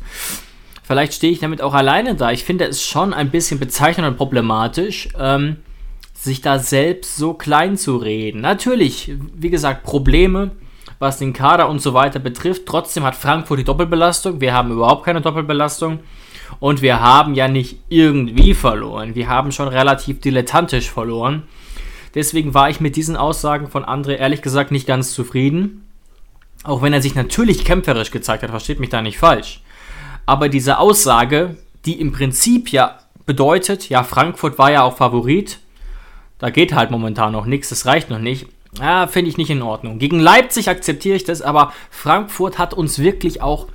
[0.84, 2.32] vielleicht stehe ich damit auch alleine da.
[2.32, 5.58] Ich finde es schon ein bisschen bezeichnend und problematisch, ähm,
[6.22, 8.42] sich da selbst so klein zu reden.
[8.42, 10.52] Natürlich, wie gesagt, Probleme,
[11.00, 12.66] was den Kader und so weiter betrifft.
[12.66, 14.42] Trotzdem hat Frankfurt die Doppelbelastung.
[14.42, 16.00] Wir haben überhaupt keine Doppelbelastung.
[16.60, 19.16] Und wir haben ja nicht irgendwie verloren.
[19.16, 21.44] Wir haben schon relativ dilettantisch verloren.
[22.16, 25.86] Deswegen war ich mit diesen Aussagen von André ehrlich gesagt nicht ganz zufrieden.
[26.64, 29.62] Auch wenn er sich natürlich kämpferisch gezeigt hat, versteht mich da nicht falsch.
[30.26, 31.56] Aber diese Aussage,
[31.86, 35.60] die im Prinzip ja bedeutet, ja, Frankfurt war ja auch Favorit,
[36.40, 38.48] da geht halt momentan noch nichts, das reicht noch nicht.
[38.80, 40.00] Ja, finde ich nicht in Ordnung.
[40.00, 43.68] Gegen Leipzig akzeptiere ich das, aber Frankfurt hat uns wirklich auch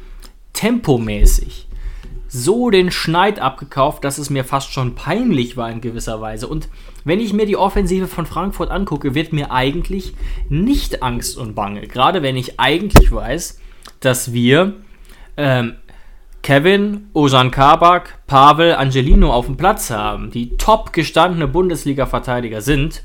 [0.52, 1.66] tempomäßig
[2.34, 6.48] so den Schneid abgekauft, dass es mir fast schon peinlich war in gewisser Weise.
[6.48, 6.68] Und
[7.04, 10.14] wenn ich mir die Offensive von Frankfurt angucke, wird mir eigentlich
[10.48, 11.86] nicht Angst und Bange.
[11.86, 13.60] Gerade wenn ich eigentlich weiß,
[14.00, 14.74] dass wir
[15.36, 15.76] ähm,
[16.44, 23.02] Kevin, Ozan Kabak, Pavel, Angelino auf dem Platz haben, die top gestandene Bundesliga-Verteidiger sind.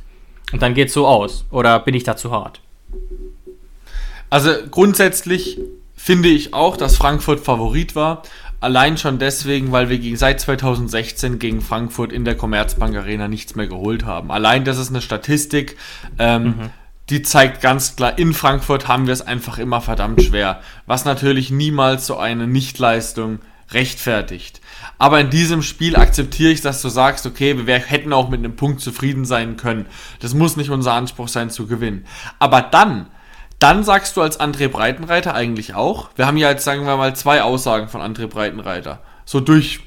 [0.52, 1.45] Und dann geht's so aus.
[1.49, 2.60] Oder bin ich da zu hart?
[4.30, 5.58] Also grundsätzlich
[5.95, 8.23] finde ich auch, dass Frankfurt Favorit war.
[8.60, 13.56] Allein schon deswegen, weil wir gegen, seit 2016 gegen Frankfurt in der Commerzbank Arena nichts
[13.56, 14.32] mehr geholt haben.
[14.32, 15.78] Allein das ist eine Statistik,
[16.17, 16.71] ähm,
[17.10, 20.62] die zeigt ganz klar, in Frankfurt haben wir es einfach immer verdammt schwer.
[20.86, 23.39] Was natürlich niemals so eine Nichtleistung
[23.72, 24.62] rechtfertigt.
[24.98, 28.56] Aber in diesem Spiel akzeptiere ich, dass du sagst, okay, wir hätten auch mit einem
[28.56, 29.86] Punkt zufrieden sein können.
[30.19, 32.06] Das muss nicht unser Anspruch sein zu gewinnen.
[32.38, 33.08] Aber dann,
[33.60, 37.15] dann sagst du als André Breitenreiter eigentlich auch, wir haben ja jetzt, sagen wir mal,
[37.15, 39.02] zwei Aussagen von André Breitenreiter.
[39.26, 39.82] So durch,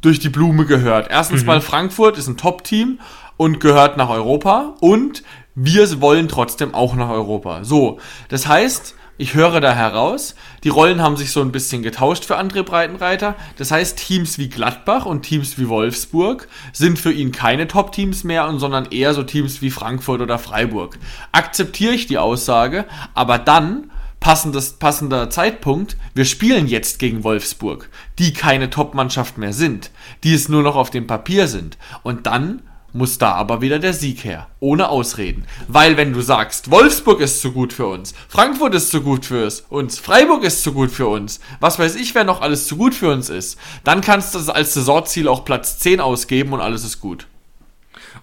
[0.00, 1.08] durch die Blume gehört.
[1.10, 3.00] Erstens mal, Frankfurt ist ein Top-Team
[3.36, 5.22] und gehört nach Europa und
[5.56, 7.64] wir wollen trotzdem auch nach Europa.
[7.64, 12.26] So, das heißt, ich höre da heraus, die Rollen haben sich so ein bisschen getauscht
[12.26, 13.34] für André Breitenreiter.
[13.56, 18.52] Das heißt, Teams wie Gladbach und Teams wie Wolfsburg sind für ihn keine Top-Teams mehr,
[18.58, 20.98] sondern eher so Teams wie Frankfurt oder Freiburg.
[21.32, 23.90] Akzeptiere ich die Aussage, aber dann
[24.20, 27.88] passendes, passender Zeitpunkt, wir spielen jetzt gegen Wolfsburg,
[28.18, 29.90] die keine Top-Mannschaft mehr sind,
[30.24, 31.78] die es nur noch auf dem Papier sind.
[32.02, 32.60] Und dann
[32.96, 34.48] muss da aber wieder der Sieg her.
[34.60, 35.44] Ohne Ausreden.
[35.68, 39.56] Weil wenn du sagst, Wolfsburg ist zu gut für uns, Frankfurt ist zu gut für
[39.68, 42.94] uns, Freiburg ist zu gut für uns, was weiß ich, wer noch alles zu gut
[42.94, 47.00] für uns ist, dann kannst du als Saisonziel auch Platz 10 ausgeben und alles ist
[47.00, 47.26] gut.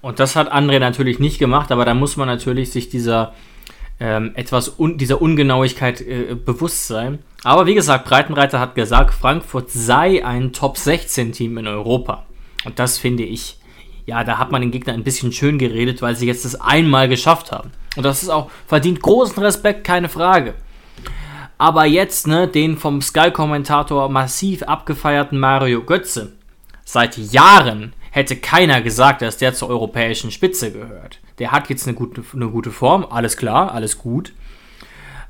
[0.02, 3.34] Und das hat André natürlich nicht gemacht, aber da muss man natürlich sich dieser
[4.00, 7.20] ähm, etwas un dieser Ungenauigkeit äh, bewusst sein.
[7.44, 12.26] Aber wie gesagt, Breitenreiter hat gesagt, Frankfurt sei ein Top 16 Team in Europa.
[12.66, 13.58] Und das finde ich,
[14.06, 17.08] ja, da hat man den Gegner ein bisschen schön geredet, weil sie jetzt das einmal
[17.08, 17.72] geschafft haben.
[17.96, 20.56] Und das ist auch verdient großen Respekt, keine Frage.
[21.58, 26.34] Aber jetzt, ne, den vom Sky-Kommentator massiv abgefeierten Mario Götze.
[26.84, 31.20] Seit Jahren hätte keiner gesagt, dass der zur europäischen Spitze gehört.
[31.40, 34.34] Der hat jetzt eine gute, eine gute Form, alles klar, alles gut.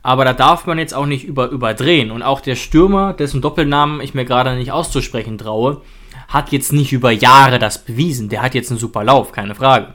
[0.01, 2.11] Aber da darf man jetzt auch nicht über, überdrehen.
[2.11, 5.81] Und auch der Stürmer, dessen Doppelnamen ich mir gerade nicht auszusprechen traue,
[6.33, 8.27] hat jetzt nicht über Jahre das bewiesen.
[8.27, 9.93] Der hat jetzt einen super Lauf, keine Frage.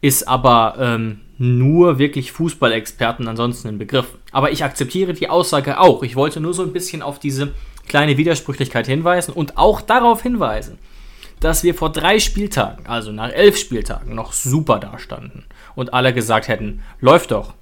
[0.00, 4.18] Ist aber ähm, nur wirklich Fußballexperten ansonsten ein Begriff.
[4.32, 6.02] Aber ich akzeptiere die Aussage auch.
[6.02, 7.54] Ich wollte nur so ein bisschen auf diese
[7.86, 10.78] kleine Widersprüchlichkeit hinweisen und auch darauf hinweisen,
[11.38, 15.44] dass wir vor drei Spieltagen, also nach elf Spieltagen, noch super dastanden
[15.76, 17.54] und alle gesagt hätten, läuft doch.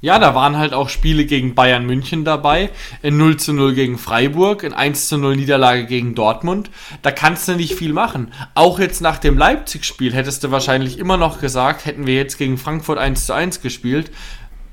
[0.00, 2.70] Ja, da waren halt auch Spiele gegen Bayern München dabei,
[3.02, 6.70] in 0 zu 0 gegen Freiburg, in 1 zu 0 Niederlage gegen Dortmund.
[7.02, 8.32] Da kannst du nicht viel machen.
[8.54, 12.58] Auch jetzt nach dem Leipzig-Spiel hättest du wahrscheinlich immer noch gesagt, hätten wir jetzt gegen
[12.58, 14.12] Frankfurt 1 zu 1 gespielt,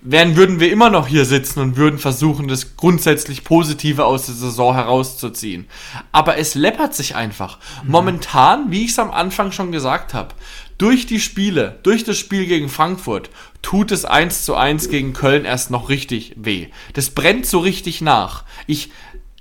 [0.06, 4.36] wären, würden wir immer noch hier sitzen und würden versuchen, das grundsätzlich Positive aus der
[4.36, 5.66] Saison herauszuziehen.
[6.12, 7.58] Aber es läppert sich einfach.
[7.84, 10.36] Momentan, wie ich es am Anfang schon gesagt habe,
[10.78, 13.30] durch die Spiele, durch das Spiel gegen Frankfurt,
[13.62, 16.68] tut es 1 zu 1 gegen Köln erst noch richtig weh.
[16.94, 18.44] Das brennt so richtig nach.
[18.68, 18.92] Ich,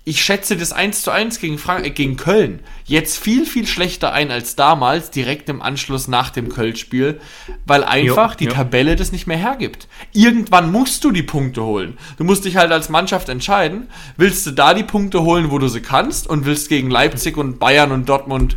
[0.04, 4.12] ich schätze das 1 zu 1 gegen, Frank äh, gegen Köln jetzt viel, viel schlechter
[4.12, 7.20] ein als damals, direkt im Anschluss nach dem Köln-Spiel,
[7.66, 8.52] weil einfach Jo, die jo.
[8.52, 9.88] Tabelle das nicht mehr hergibt.
[10.12, 11.96] Irgendwann musst du die Punkte holen.
[12.18, 15.68] Du musst dich halt als Mannschaft entscheiden, willst du da die Punkte holen, wo du
[15.68, 18.56] sie kannst und willst gegen Leipzig und Bayern und Dortmund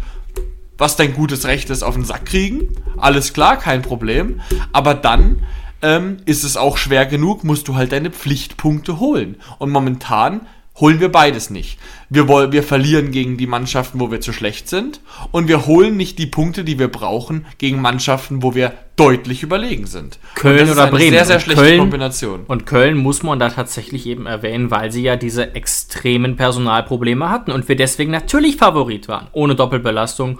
[0.78, 2.76] was dein gutes Recht ist, auf den Sack kriegen.
[2.98, 4.42] Alles klar, kein Problem.
[4.74, 5.44] Aber dann
[5.82, 9.38] ähm, ist es auch schwer genug, musst du halt deine Pflichtpunkte holen.
[9.60, 10.42] Und momentan
[10.80, 11.80] holen wir beides nicht.
[12.10, 15.02] Wir, wollen, wir verlieren gegen die Mannschaften, wo wir zu schlecht sind.
[15.32, 19.88] Und wir holen nicht die Punkte, die wir brauchen, gegen Mannschaften, wo wir deutlich überlegen
[19.88, 20.20] sind.
[20.36, 21.12] Köln oder ist eine Bremen.
[21.14, 22.44] Sehr, sehr schlechte Köln- Kombination.
[22.48, 27.52] Und Köln muss man da tatsächlich eben erwähnen, weil sie ja diese extremen Personalprobleme hatten
[27.52, 29.28] und wir deswegen natürlich Favorit waren.
[29.32, 30.38] Ohne Doppelbelastung,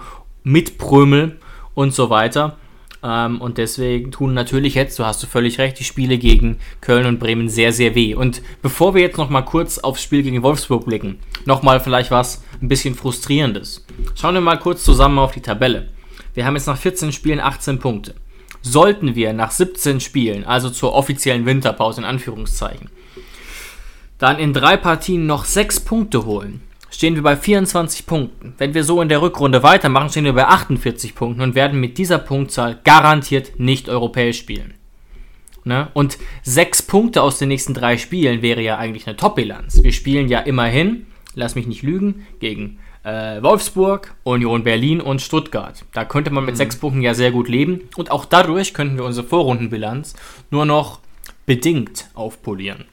[0.48, 1.38] mit Prömel
[1.74, 2.56] und so weiter.
[3.02, 7.06] Ähm, und deswegen tun natürlich jetzt, du hast du völlig recht, die Spiele gegen Köln
[7.06, 8.14] und Bremen sehr, sehr weh.
[8.14, 12.68] Und bevor wir jetzt nochmal kurz aufs Spiel gegen Wolfsburg blicken, nochmal vielleicht was ein
[12.68, 13.86] bisschen frustrierendes.
[14.14, 15.90] Schauen wir mal kurz zusammen auf die Tabelle.
[16.34, 18.14] Wir haben jetzt nach 14 Spielen 18 Punkte.
[18.62, 22.90] Sollten wir nach 17 Spielen, also zur offiziellen Winterpause in Anführungszeichen,
[24.18, 28.54] dann in drei Partien noch 6 Punkte holen, stehen wir bei 24 Punkten.
[28.58, 31.98] Wenn wir so in der Rückrunde weitermachen, stehen wir bei 48 Punkten und werden mit
[31.98, 34.74] dieser Punktzahl garantiert nicht europäisch spielen.
[35.64, 35.88] Ne?
[35.92, 39.82] Und 6 Punkte aus den nächsten drei Spielen wäre ja eigentlich eine Top-Bilanz.
[39.82, 45.84] Wir spielen ja immerhin, lass mich nicht lügen, gegen äh, Wolfsburg, Union Berlin und Stuttgart.
[45.92, 49.04] Da könnte man mit 6 Punkten ja sehr gut leben und auch dadurch könnten wir
[49.04, 50.14] unsere Vorrundenbilanz
[50.50, 51.00] nur noch
[51.44, 52.86] bedingt aufpolieren.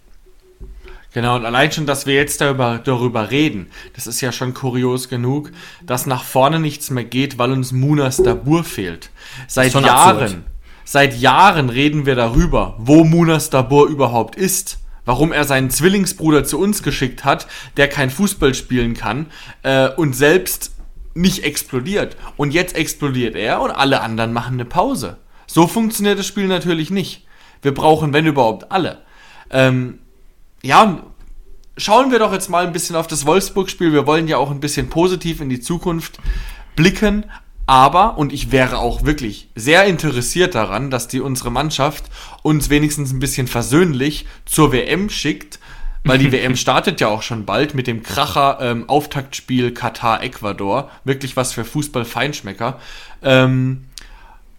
[1.15, 5.07] Genau, und allein schon, dass wir jetzt darüber, darüber reden, das ist ja schon kurios
[5.07, 5.49] genug,
[5.81, 9.11] dass nach vorne nichts mehr geht, weil uns Munas Dabur fehlt.
[9.47, 10.41] Seit Jahren, absurd.
[10.83, 14.79] seit Jahren reden wir darüber, wo Munas Dabur überhaupt ist.
[15.05, 17.47] Warum er seinen Zwillingsbruder zu uns geschickt hat,
[17.77, 19.27] der kein Fußball spielen kann
[19.63, 20.75] äh, und selbst
[21.13, 22.17] nicht explodiert.
[22.35, 25.15] Und jetzt explodiert er und alle anderen machen eine Pause.
[25.47, 27.25] So funktioniert das Spiel natürlich nicht.
[27.61, 28.97] Wir brauchen, wenn überhaupt, alle.
[29.49, 29.99] Ähm,
[30.65, 31.03] ja,
[31.77, 33.93] schauen wir doch jetzt mal ein bisschen auf das Wolfsburg-Spiel.
[33.93, 36.17] Wir wollen ja auch ein bisschen positiv in die Zukunft
[36.75, 37.25] blicken.
[37.67, 42.05] Aber, und ich wäre auch wirklich sehr interessiert daran, dass die unsere Mannschaft
[42.43, 45.59] uns wenigstens ein bisschen versöhnlich zur WM schickt,
[46.03, 50.91] weil die WM startet ja auch schon bald mit dem Kracher ähm, Auftaktspiel Katar-Ecuador.
[51.05, 52.79] Wirklich was für Fußball-Feinschmecker.
[53.23, 53.85] Ähm,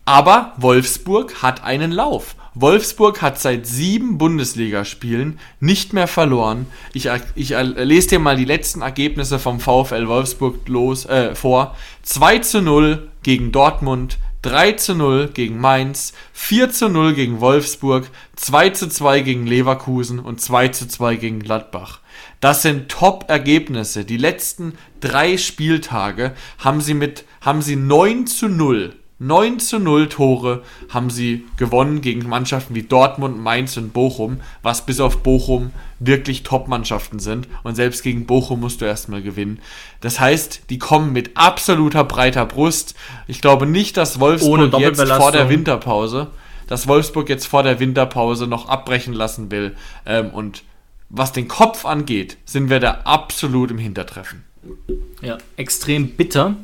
[0.05, 2.35] aber Wolfsburg hat einen Lauf.
[2.59, 6.67] Wolfsburg hat seit sieben Bundesligaspielen nicht mehr verloren.
[6.95, 11.77] Ich, ich lese dir mal die letzten Ergebnisse vom VfL Wolfsburg los, äh, vor.
[12.03, 18.09] 2 zu 0 gegen Dortmund, 3 zu 0 gegen Mainz, 4 zu 0 gegen Wolfsburg,
[18.37, 22.01] 2 zu 2 gegen Leverkusen und 2 zu 2 gegen Gladbach.
[22.41, 24.07] Das sind Top-Ergebnisse.
[24.07, 30.09] Die letzten drei Spieltage haben sie mit, haben sie 9 zu 0 9 zu 0
[30.09, 35.71] Tore haben sie gewonnen gegen Mannschaften wie Dortmund, Mainz und Bochum, was bis auf Bochum
[35.99, 37.49] wirklich Top-Mannschaften sind.
[37.63, 39.61] Und selbst gegen Bochum musst du erstmal gewinnen.
[40.03, 42.95] Das heißt, die kommen mit absoluter breiter Brust.
[43.27, 46.29] Ich glaube nicht, dass Wolfsburg jetzt vor der Winterpause,
[46.67, 49.77] dass Wolfsburg jetzt vor der Winterpause noch abbrechen lassen will.
[50.05, 50.63] Ähm, und
[51.09, 54.45] was den Kopf angeht, sind wir da absolut im Hintertreffen.
[55.23, 56.57] Ja, extrem bitter.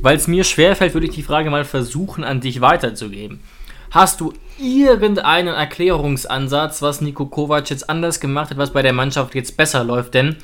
[0.00, 3.40] Weil es mir schwerfällt, würde ich die Frage mal versuchen, an dich weiterzugeben.
[3.90, 9.34] Hast du irgendeinen Erklärungsansatz, was Nico Kovac jetzt anders gemacht hat, was bei der Mannschaft
[9.34, 10.14] jetzt besser läuft?
[10.14, 10.36] Denn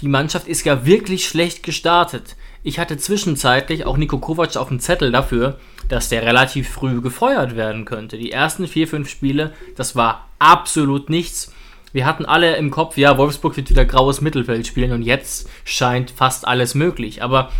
[0.00, 2.36] die Mannschaft ist ja wirklich schlecht gestartet.
[2.62, 5.58] Ich hatte zwischenzeitlich auch Nico Kovac auf dem Zettel dafür,
[5.88, 8.18] dass der relativ früh gefeuert werden könnte.
[8.18, 11.52] Die ersten vier, fünf Spiele, das war absolut nichts.
[11.92, 16.10] Wir hatten alle im Kopf, ja, Wolfsburg wird wieder graues Mittelfeld spielen und jetzt scheint
[16.10, 17.22] fast alles möglich.
[17.22, 17.50] Aber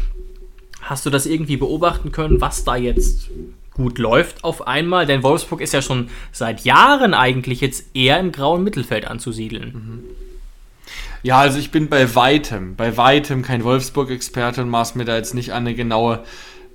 [0.84, 3.30] hast du das irgendwie beobachten können, was da jetzt
[3.72, 5.06] gut läuft auf einmal?
[5.06, 10.04] Denn Wolfsburg ist ja schon seit Jahren eigentlich jetzt eher im grauen Mittelfeld anzusiedeln.
[11.22, 15.34] Ja, also ich bin bei weitem, bei weitem kein Wolfsburg-Experte und maß mir da jetzt
[15.34, 16.22] nicht an, eine genaue,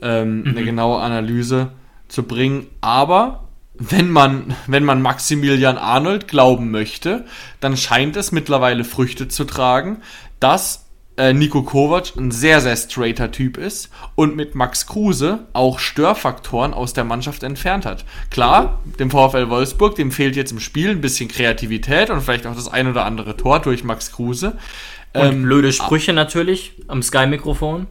[0.01, 1.71] ähm, eine genaue Analyse
[2.07, 2.65] zu bringen.
[2.81, 3.43] Aber
[3.75, 7.25] wenn man, wenn man Maximilian Arnold glauben möchte,
[7.59, 10.01] dann scheint es mittlerweile Früchte zu tragen,
[10.39, 10.88] dass
[11.19, 16.73] äh, Nico Kovac ein sehr, sehr straighter Typ ist und mit Max Kruse auch Störfaktoren
[16.73, 18.05] aus der Mannschaft entfernt hat.
[18.31, 22.55] Klar, dem VfL Wolfsburg, dem fehlt jetzt im Spiel ein bisschen Kreativität und vielleicht auch
[22.55, 24.57] das ein oder andere Tor durch Max Kruse.
[25.13, 27.87] Und Ähm, blöde Sprüche natürlich am Sky-Mikrofon.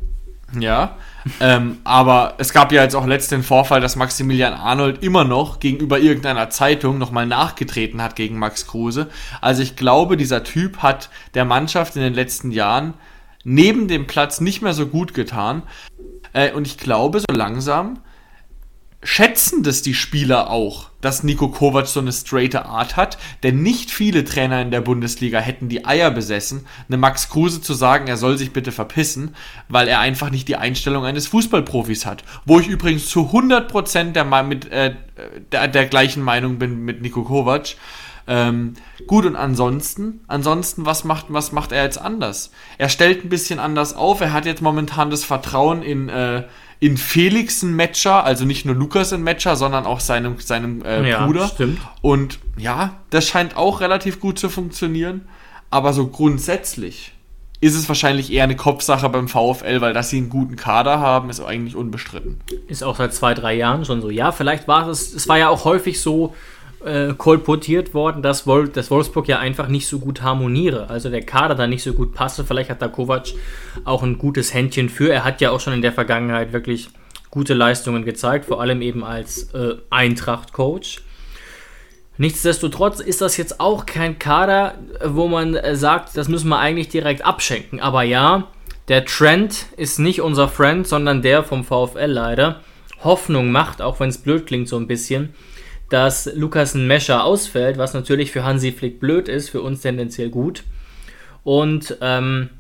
[0.59, 0.97] Ja,
[1.41, 5.61] ähm, aber es gab ja jetzt auch letzt den Vorfall, dass Maximilian Arnold immer noch
[5.61, 9.09] gegenüber irgendeiner Zeitung nochmal nachgetreten hat gegen Max Kruse.
[9.43, 12.95] Also ich glaube, dieser Typ hat der Mannschaft in den letzten Jahren
[13.45, 15.63] neben dem Platz nicht mehr so gut getan.
[16.33, 18.01] Äh, und ich glaube, so langsam
[19.03, 23.93] schätzen das die Spieler auch, dass Nico Kovac so eine straighte Art hat, denn nicht
[23.93, 28.17] viele Trainer in der Bundesliga hätten die Eier besessen, eine Max Kruse zu sagen, er
[28.17, 29.37] soll sich bitte verpissen,
[29.69, 32.25] weil er einfach nicht die Einstellung eines Fußballprofis hat.
[32.45, 34.97] Wo ich übrigens zu 100% der, mit, äh,
[35.53, 37.77] der, der gleichen Meinung bin mit Nico Kovac.
[38.31, 38.75] Ähm,
[39.07, 42.51] gut, und ansonsten, ansonsten, was macht, was macht er jetzt anders?
[42.77, 44.21] Er stellt ein bisschen anders auf.
[44.21, 46.45] Er hat jetzt momentan das Vertrauen in, äh,
[46.79, 51.09] in Felix ein Matcher, also nicht nur Lukas ein Matcher, sondern auch seinem, seinem äh,
[51.09, 51.49] Ja, Bruder.
[51.49, 51.81] stimmt.
[52.03, 55.27] Und ja, das scheint auch relativ gut zu funktionieren.
[55.71, 57.13] Aber so grundsätzlich
[57.61, 61.29] ist es wahrscheinlich eher eine Kopfsache beim VfL, weil dass sie einen guten Kader haben,
[61.29, 62.41] ist eigentlich unbestritten.
[62.69, 64.11] Ist auch seit zwei, drei Jahren schon so.
[64.11, 66.35] Ja, vielleicht war es, es war ja auch häufig so
[66.85, 70.89] äh, kolportiert worden, dass, Wol dass Wolfsburg ja einfach nicht so gut harmoniere.
[70.89, 72.45] Also der Kader da nicht so gut passe.
[72.45, 73.29] Vielleicht hat da Kovac
[73.85, 75.13] auch ein gutes Händchen für.
[75.13, 76.91] Er hat ja auch schon in der Vergangenheit wirklich
[77.31, 81.03] gute Leistungen gezeigt, vor allem eben als äh, Eintracht-Coach.
[82.17, 86.89] Nichtsdestotrotz ist das jetzt auch kein Kader, wo man äh, sagt, das müssen wir eigentlich
[86.89, 87.81] direkt abschenken.
[87.81, 88.49] Aber ja,
[88.89, 92.61] der Trend ist nicht unser Friend, sondern der vom VfL leider.
[93.05, 95.35] Hoffnung macht, auch wenn es blöd klingt so ein bisschen,
[95.89, 100.65] dass Lukas Mescher ausfällt, was natürlich für Hansi Flick blöd ist, für uns tendenziell gut.
[101.45, 102.51] Und ähm,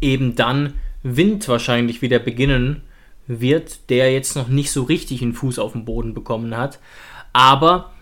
[0.00, 2.82] eben dann Wind wahrscheinlich wieder beginnen
[3.26, 6.78] wird, der jetzt noch nicht so richtig einen Fuß auf den Boden bekommen hat.
[7.32, 7.92] Aber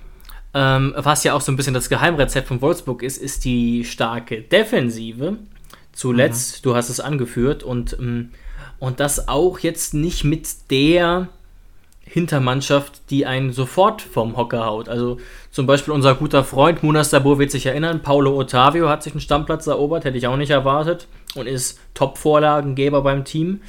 [0.54, 4.42] ähm, was ja auch so ein bisschen das Geheimrezept von Wolfsburg ist, ist die starke
[4.42, 5.38] Defensive.
[5.92, 8.30] Zuletzt, du hast es angeführt, und, ähm,
[8.78, 11.28] und das auch jetzt nicht mit der
[12.08, 14.88] Hintermannschaft, die einen sofort vom Hocker haut.
[14.88, 15.18] Also
[15.50, 19.20] zum Beispiel unser guter Freund Munas Sabur wird sich erinnern, Paulo Ottavio hat sich einen
[19.20, 23.60] Stammplatz erobert, hätte ich auch nicht erwartet und ist Top-Vorlagengeber beim Team.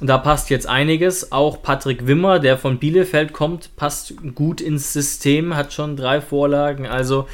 [0.00, 1.32] Da passt jetzt einiges.
[1.32, 6.86] Auch Patrick Wimmer, der von Bielefeld kommt, passt gut ins System, hat schon drei Vorlagen.
[6.86, 7.26] Also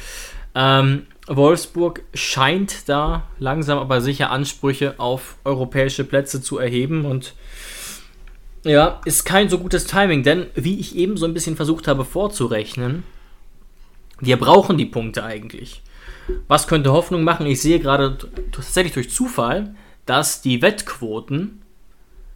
[0.55, 7.33] ähm, Wolfsburg scheint da langsam aber sicher Ansprüche auf europäische Plätze zu erheben und
[8.63, 12.05] ja, ist kein so gutes Timing, denn wie ich eben so ein bisschen versucht habe
[12.05, 13.03] vorzurechnen,
[14.19, 15.81] wir brauchen die Punkte eigentlich.
[16.47, 17.47] Was könnte Hoffnung machen?
[17.47, 18.17] Ich sehe gerade
[18.51, 21.61] tatsächlich durch Zufall, dass die Wettquoten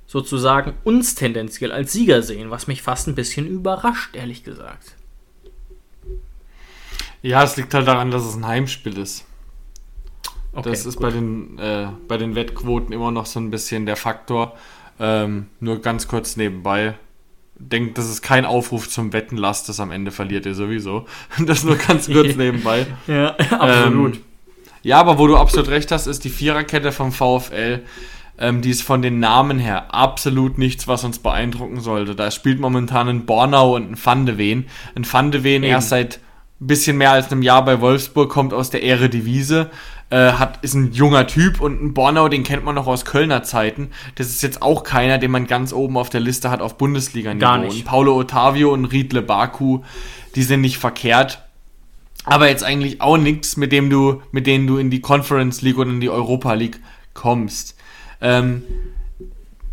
[0.08, 4.96] sozusagen uns tendenziell als Sieger sehen, was mich fast ein bisschen überrascht, ehrlich gesagt.
[7.22, 9.26] Ja, es liegt halt daran, dass es ein Heimspiel ist.
[10.54, 11.08] Okay, das ist gut.
[11.08, 14.56] bei den, äh, bei den Wettquoten immer noch so ein bisschen der Faktor.
[15.00, 16.96] Ähm, nur ganz kurz nebenbei.
[17.58, 21.06] Denkt, das ist kein Aufruf zum Wetten, lasst es am Ende verliert ihr sowieso.
[21.46, 22.86] Das nur ganz kurz nebenbei.
[23.08, 24.16] Ja, absolut.
[24.16, 24.22] Ähm,
[24.84, 27.82] ja, aber wo du absolut recht hast, ist die Viererkette vom VfL.
[28.38, 32.16] Ähm, die ist von den Namen her absolut nichts, was uns beeindrucken sollte.
[32.16, 34.66] Da spielt momentan ein Bornau und ein Van de Ven.
[34.96, 35.72] Ein Van de Ven Eben.
[35.72, 36.20] erst seit
[36.62, 39.70] ein bisschen mehr als einem Jahr bei Wolfsburg, kommt aus der Ehredivise,
[40.15, 43.43] äh, hat, ist ein junger Typ und ein Bornau, den kennt man noch aus Kölner
[43.43, 43.91] Zeiten.
[44.16, 47.45] Das ist jetzt auch keiner, den man ganz oben auf der Liste hat auf Bundesliga-Niveau.
[47.45, 47.78] Gar nicht.
[47.80, 49.82] Und Paulo Ottavio und Riedle Baku,
[50.36, 51.41] die sind nicht verkehrt
[52.26, 55.78] aber jetzt eigentlich auch nichts, mit dem du, mit denen du in die Conference League
[55.78, 56.80] oder in die Europa League
[57.13, 57.76] kommst.
[58.20, 58.63] Ähm,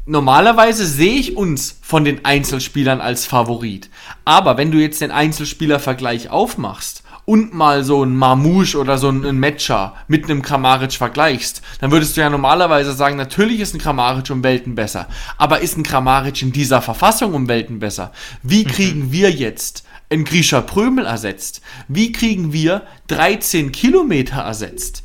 [0.04, 3.88] normalerweise sehe ich uns von den Einzelspielern als Favorit.
[4.26, 9.38] Aber wenn du jetzt den Einzelspielervergleich aufmachst und mal so ein Mamouche oder so ein
[9.38, 14.30] Matcher mit einem Kramaric vergleichst, dann würdest du ja normalerweise sagen, natürlich ist ein Kramaric
[14.30, 15.08] um Welten besser.
[15.38, 18.12] Aber ist ein Kramaric in dieser Verfassung um Welten besser?
[18.42, 21.62] Wie kriegen wir jetzt einen Grisha Prömel ersetzt?
[21.88, 25.04] Wie kriegen wir 13 Kilometer ersetzt?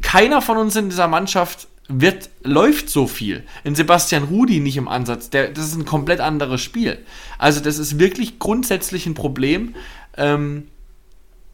[0.00, 3.44] Keiner von uns in dieser Mannschaft wird, läuft so viel.
[3.64, 5.30] In Sebastian Rudi nicht im Ansatz.
[5.30, 6.98] Der, das ist ein komplett anderes Spiel.
[7.38, 9.74] Also das ist wirklich grundsätzlich ein Problem,
[10.16, 10.68] ähm,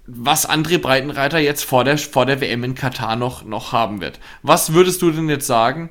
[0.07, 4.21] was André Breitenreiter jetzt vor der, vor der WM in Katar noch, noch haben wird.
[4.43, 5.91] Was würdest du denn jetzt sagen?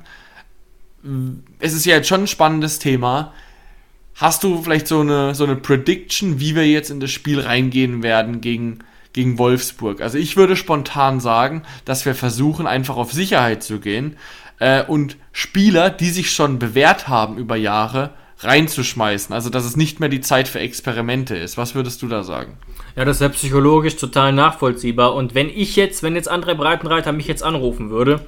[1.58, 3.32] Es ist ja jetzt schon ein spannendes Thema.
[4.14, 8.02] Hast du vielleicht so eine, so eine Prediction, wie wir jetzt in das Spiel reingehen
[8.02, 8.78] werden gegen,
[9.12, 10.00] gegen Wolfsburg?
[10.00, 14.16] Also ich würde spontan sagen, dass wir versuchen, einfach auf Sicherheit zu gehen
[14.60, 18.10] äh, und Spieler, die sich schon bewährt haben über Jahre,
[18.44, 19.34] reinzuschmeißen.
[19.34, 21.56] Also dass es nicht mehr die Zeit für Experimente ist.
[21.56, 22.56] Was würdest du da sagen?
[22.96, 25.14] Ja, das ist ja psychologisch total nachvollziehbar.
[25.14, 28.24] Und wenn ich jetzt, wenn jetzt André Breitenreiter mich jetzt anrufen würde,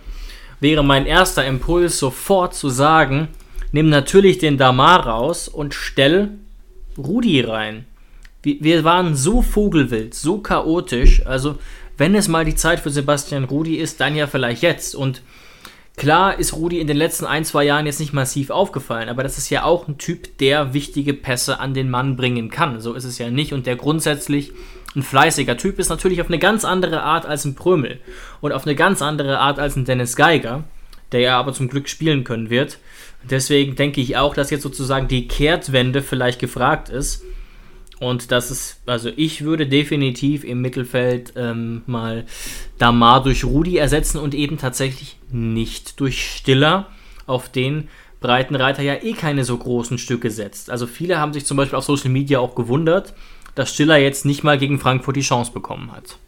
[0.61, 3.29] wäre mein erster Impuls sofort zu sagen,
[3.73, 6.31] nimm natürlich den Damar raus und stell
[6.99, 7.85] Rudi rein.
[8.43, 11.27] Wir waren so vogelwild, so chaotisch.
[11.27, 11.59] Also,
[11.99, 14.95] wenn es mal die Zeit für Sebastian Rudi ist, dann ja vielleicht jetzt.
[14.95, 15.23] Und
[15.97, 19.39] klar ist Rudi in den letzten ein, zwei Jahren jetzt nicht massiv aufgefallen, aber das
[19.39, 22.81] ist ja auch ein Typ, der wichtige Pässe an den Mann bringen kann.
[22.81, 23.53] So ist es ja nicht.
[23.53, 24.53] Und der grundsätzlich
[24.95, 28.01] ein fleißiger Typ ist natürlich auf eine ganz andere Art als ein Prömel.
[28.41, 30.65] Und auf eine ganz andere Art als ein Dennis Geiger,
[31.13, 32.79] der ja aber zum Glück spielen können wird.
[33.23, 37.23] Deswegen denke ich auch, dass jetzt sozusagen die Kehrtwende vielleicht gefragt ist.
[37.99, 42.27] Und das ist, also ich würde definitiv im Mittelfeld ähm, mal
[42.79, 46.89] Damar durch Rudi ersetzen und eben tatsächlich nicht durch Stiller,
[47.27, 47.89] auf den
[48.21, 50.71] Breitenreiter ja eh keine so großen Stücke setzt.
[50.71, 53.15] Also viele haben sich zum Beispiel auf Social Media auch gewundert,
[53.55, 56.19] dass Stiller jetzt nicht mal gegen Frankfurt die Chance bekommen hat.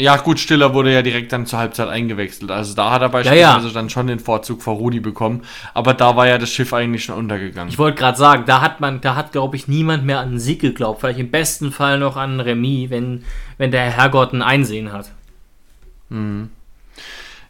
[0.00, 2.52] Ja, gut, Stiller wurde ja direkt dann zur Halbzeit eingewechselt.
[2.52, 3.72] Also da hat er beispielsweise Ja, ja.
[3.72, 5.42] dann schon den Vorzug vor Rudi bekommen.
[5.74, 7.68] Aber da war ja das Schiff eigentlich schon untergegangen.
[7.68, 10.38] Ich wollte gerade sagen, da hat man, da hat, glaube ich, niemand mehr an einen
[10.38, 11.00] Sieg geglaubt.
[11.00, 13.24] Vielleicht im besten Fall noch an Remis, wenn,
[13.56, 15.10] wenn der Herrgott ein Einsehen hat.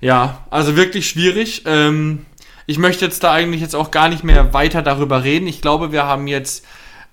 [0.00, 1.64] Ja, also wirklich schwierig.
[1.66, 2.24] Ähm,
[2.66, 5.46] ich möchte jetzt da eigentlich jetzt auch gar nicht mehr weiter darüber reden.
[5.46, 6.64] Ich glaube, wir haben jetzt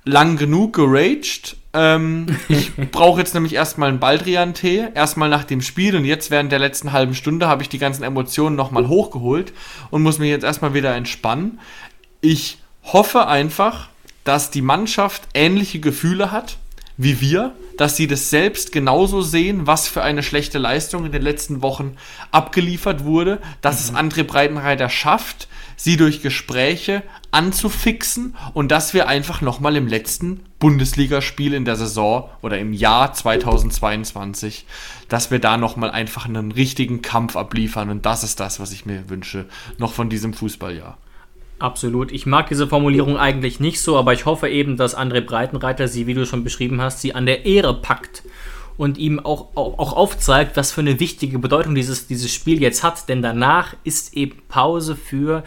[0.06, 1.58] lang genug geraged.
[1.76, 6.52] Ähm, ich brauche jetzt nämlich erstmal einen Baldrian-Tee, erstmal nach dem Spiel und jetzt während
[6.52, 9.54] der letzten halben Stunde habe ich die ganzen Emotionen nochmal hochgeholt
[9.92, 11.60] und muss mich jetzt erstmal wieder entspannen.
[12.22, 13.90] Ich hoffe einfach,
[14.24, 16.58] dass die Mannschaft ähnliche Gefühle hat
[16.98, 21.22] wie wir, dass sie das selbst genauso sehen, was für eine schlechte Leistung in den
[21.22, 21.98] letzten Wochen
[22.32, 29.42] abgeliefert wurde, dass es André Breitenreiter schafft, sie durch Gespräche anzufixen und dass wir einfach
[29.42, 34.66] nochmal im letzten Bundesligaspiel in der Saison oder im Jahr 2022,
[35.10, 38.86] dass wir da nochmal einfach einen richtigen Kampf abliefern und das ist das, was ich
[38.86, 39.46] mir wünsche,
[39.78, 40.98] noch von diesem Fußballjahr.
[41.58, 42.12] Absolut.
[42.12, 46.06] Ich mag diese Formulierung eigentlich nicht so, aber ich hoffe eben, dass André Breitenreiter sie,
[46.06, 48.24] wie du schon beschrieben hast, sie an der Ehre packt
[48.78, 53.08] und ihm auch, auch, aufzeigt, was für eine wichtige Bedeutung dieses, dieses Spiel jetzt hat.
[53.08, 55.44] Denn danach ist eben Pause für,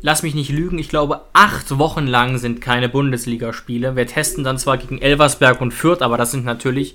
[0.00, 3.96] lass mich nicht lügen, ich glaube, acht Wochen lang sind keine Bundesligaspiele.
[3.96, 6.94] Wir testen dann zwar gegen Elversberg und Fürth, aber das sind natürlich,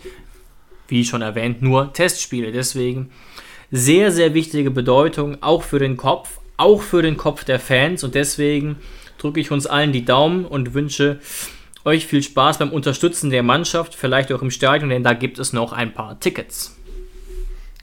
[0.88, 2.52] wie schon erwähnt, nur Testspiele.
[2.52, 3.10] Deswegen
[3.72, 8.04] sehr, sehr wichtige Bedeutung, auch für den Kopf, auch für den Kopf der Fans.
[8.04, 8.78] Und deswegen
[9.18, 11.20] drücke ich uns allen die Daumen und wünsche
[11.86, 15.54] euch viel Spaß beim Unterstützen der Mannschaft, vielleicht auch im Stadion, denn da gibt es
[15.54, 16.76] noch ein paar Tickets.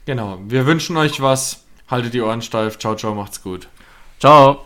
[0.05, 3.67] Genau, wir wünschen euch was, haltet die Ohren steif, ciao, ciao, macht's gut.
[4.19, 4.63] Ciao.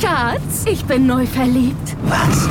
[0.00, 1.96] Schatz, ich bin neu verliebt.
[2.04, 2.48] Was?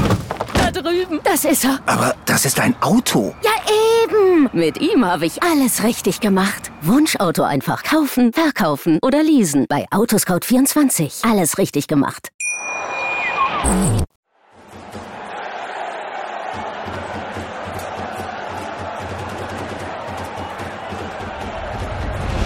[0.53, 1.19] Da drüben.
[1.23, 1.79] Das ist er.
[1.85, 3.33] Aber das ist ein Auto.
[3.43, 3.51] Ja,
[4.03, 4.49] eben.
[4.53, 6.71] Mit ihm habe ich alles richtig gemacht.
[6.81, 9.65] Wunschauto einfach kaufen, verkaufen oder leasen.
[9.69, 11.29] Bei Autoscout24.
[11.29, 12.29] Alles richtig gemacht.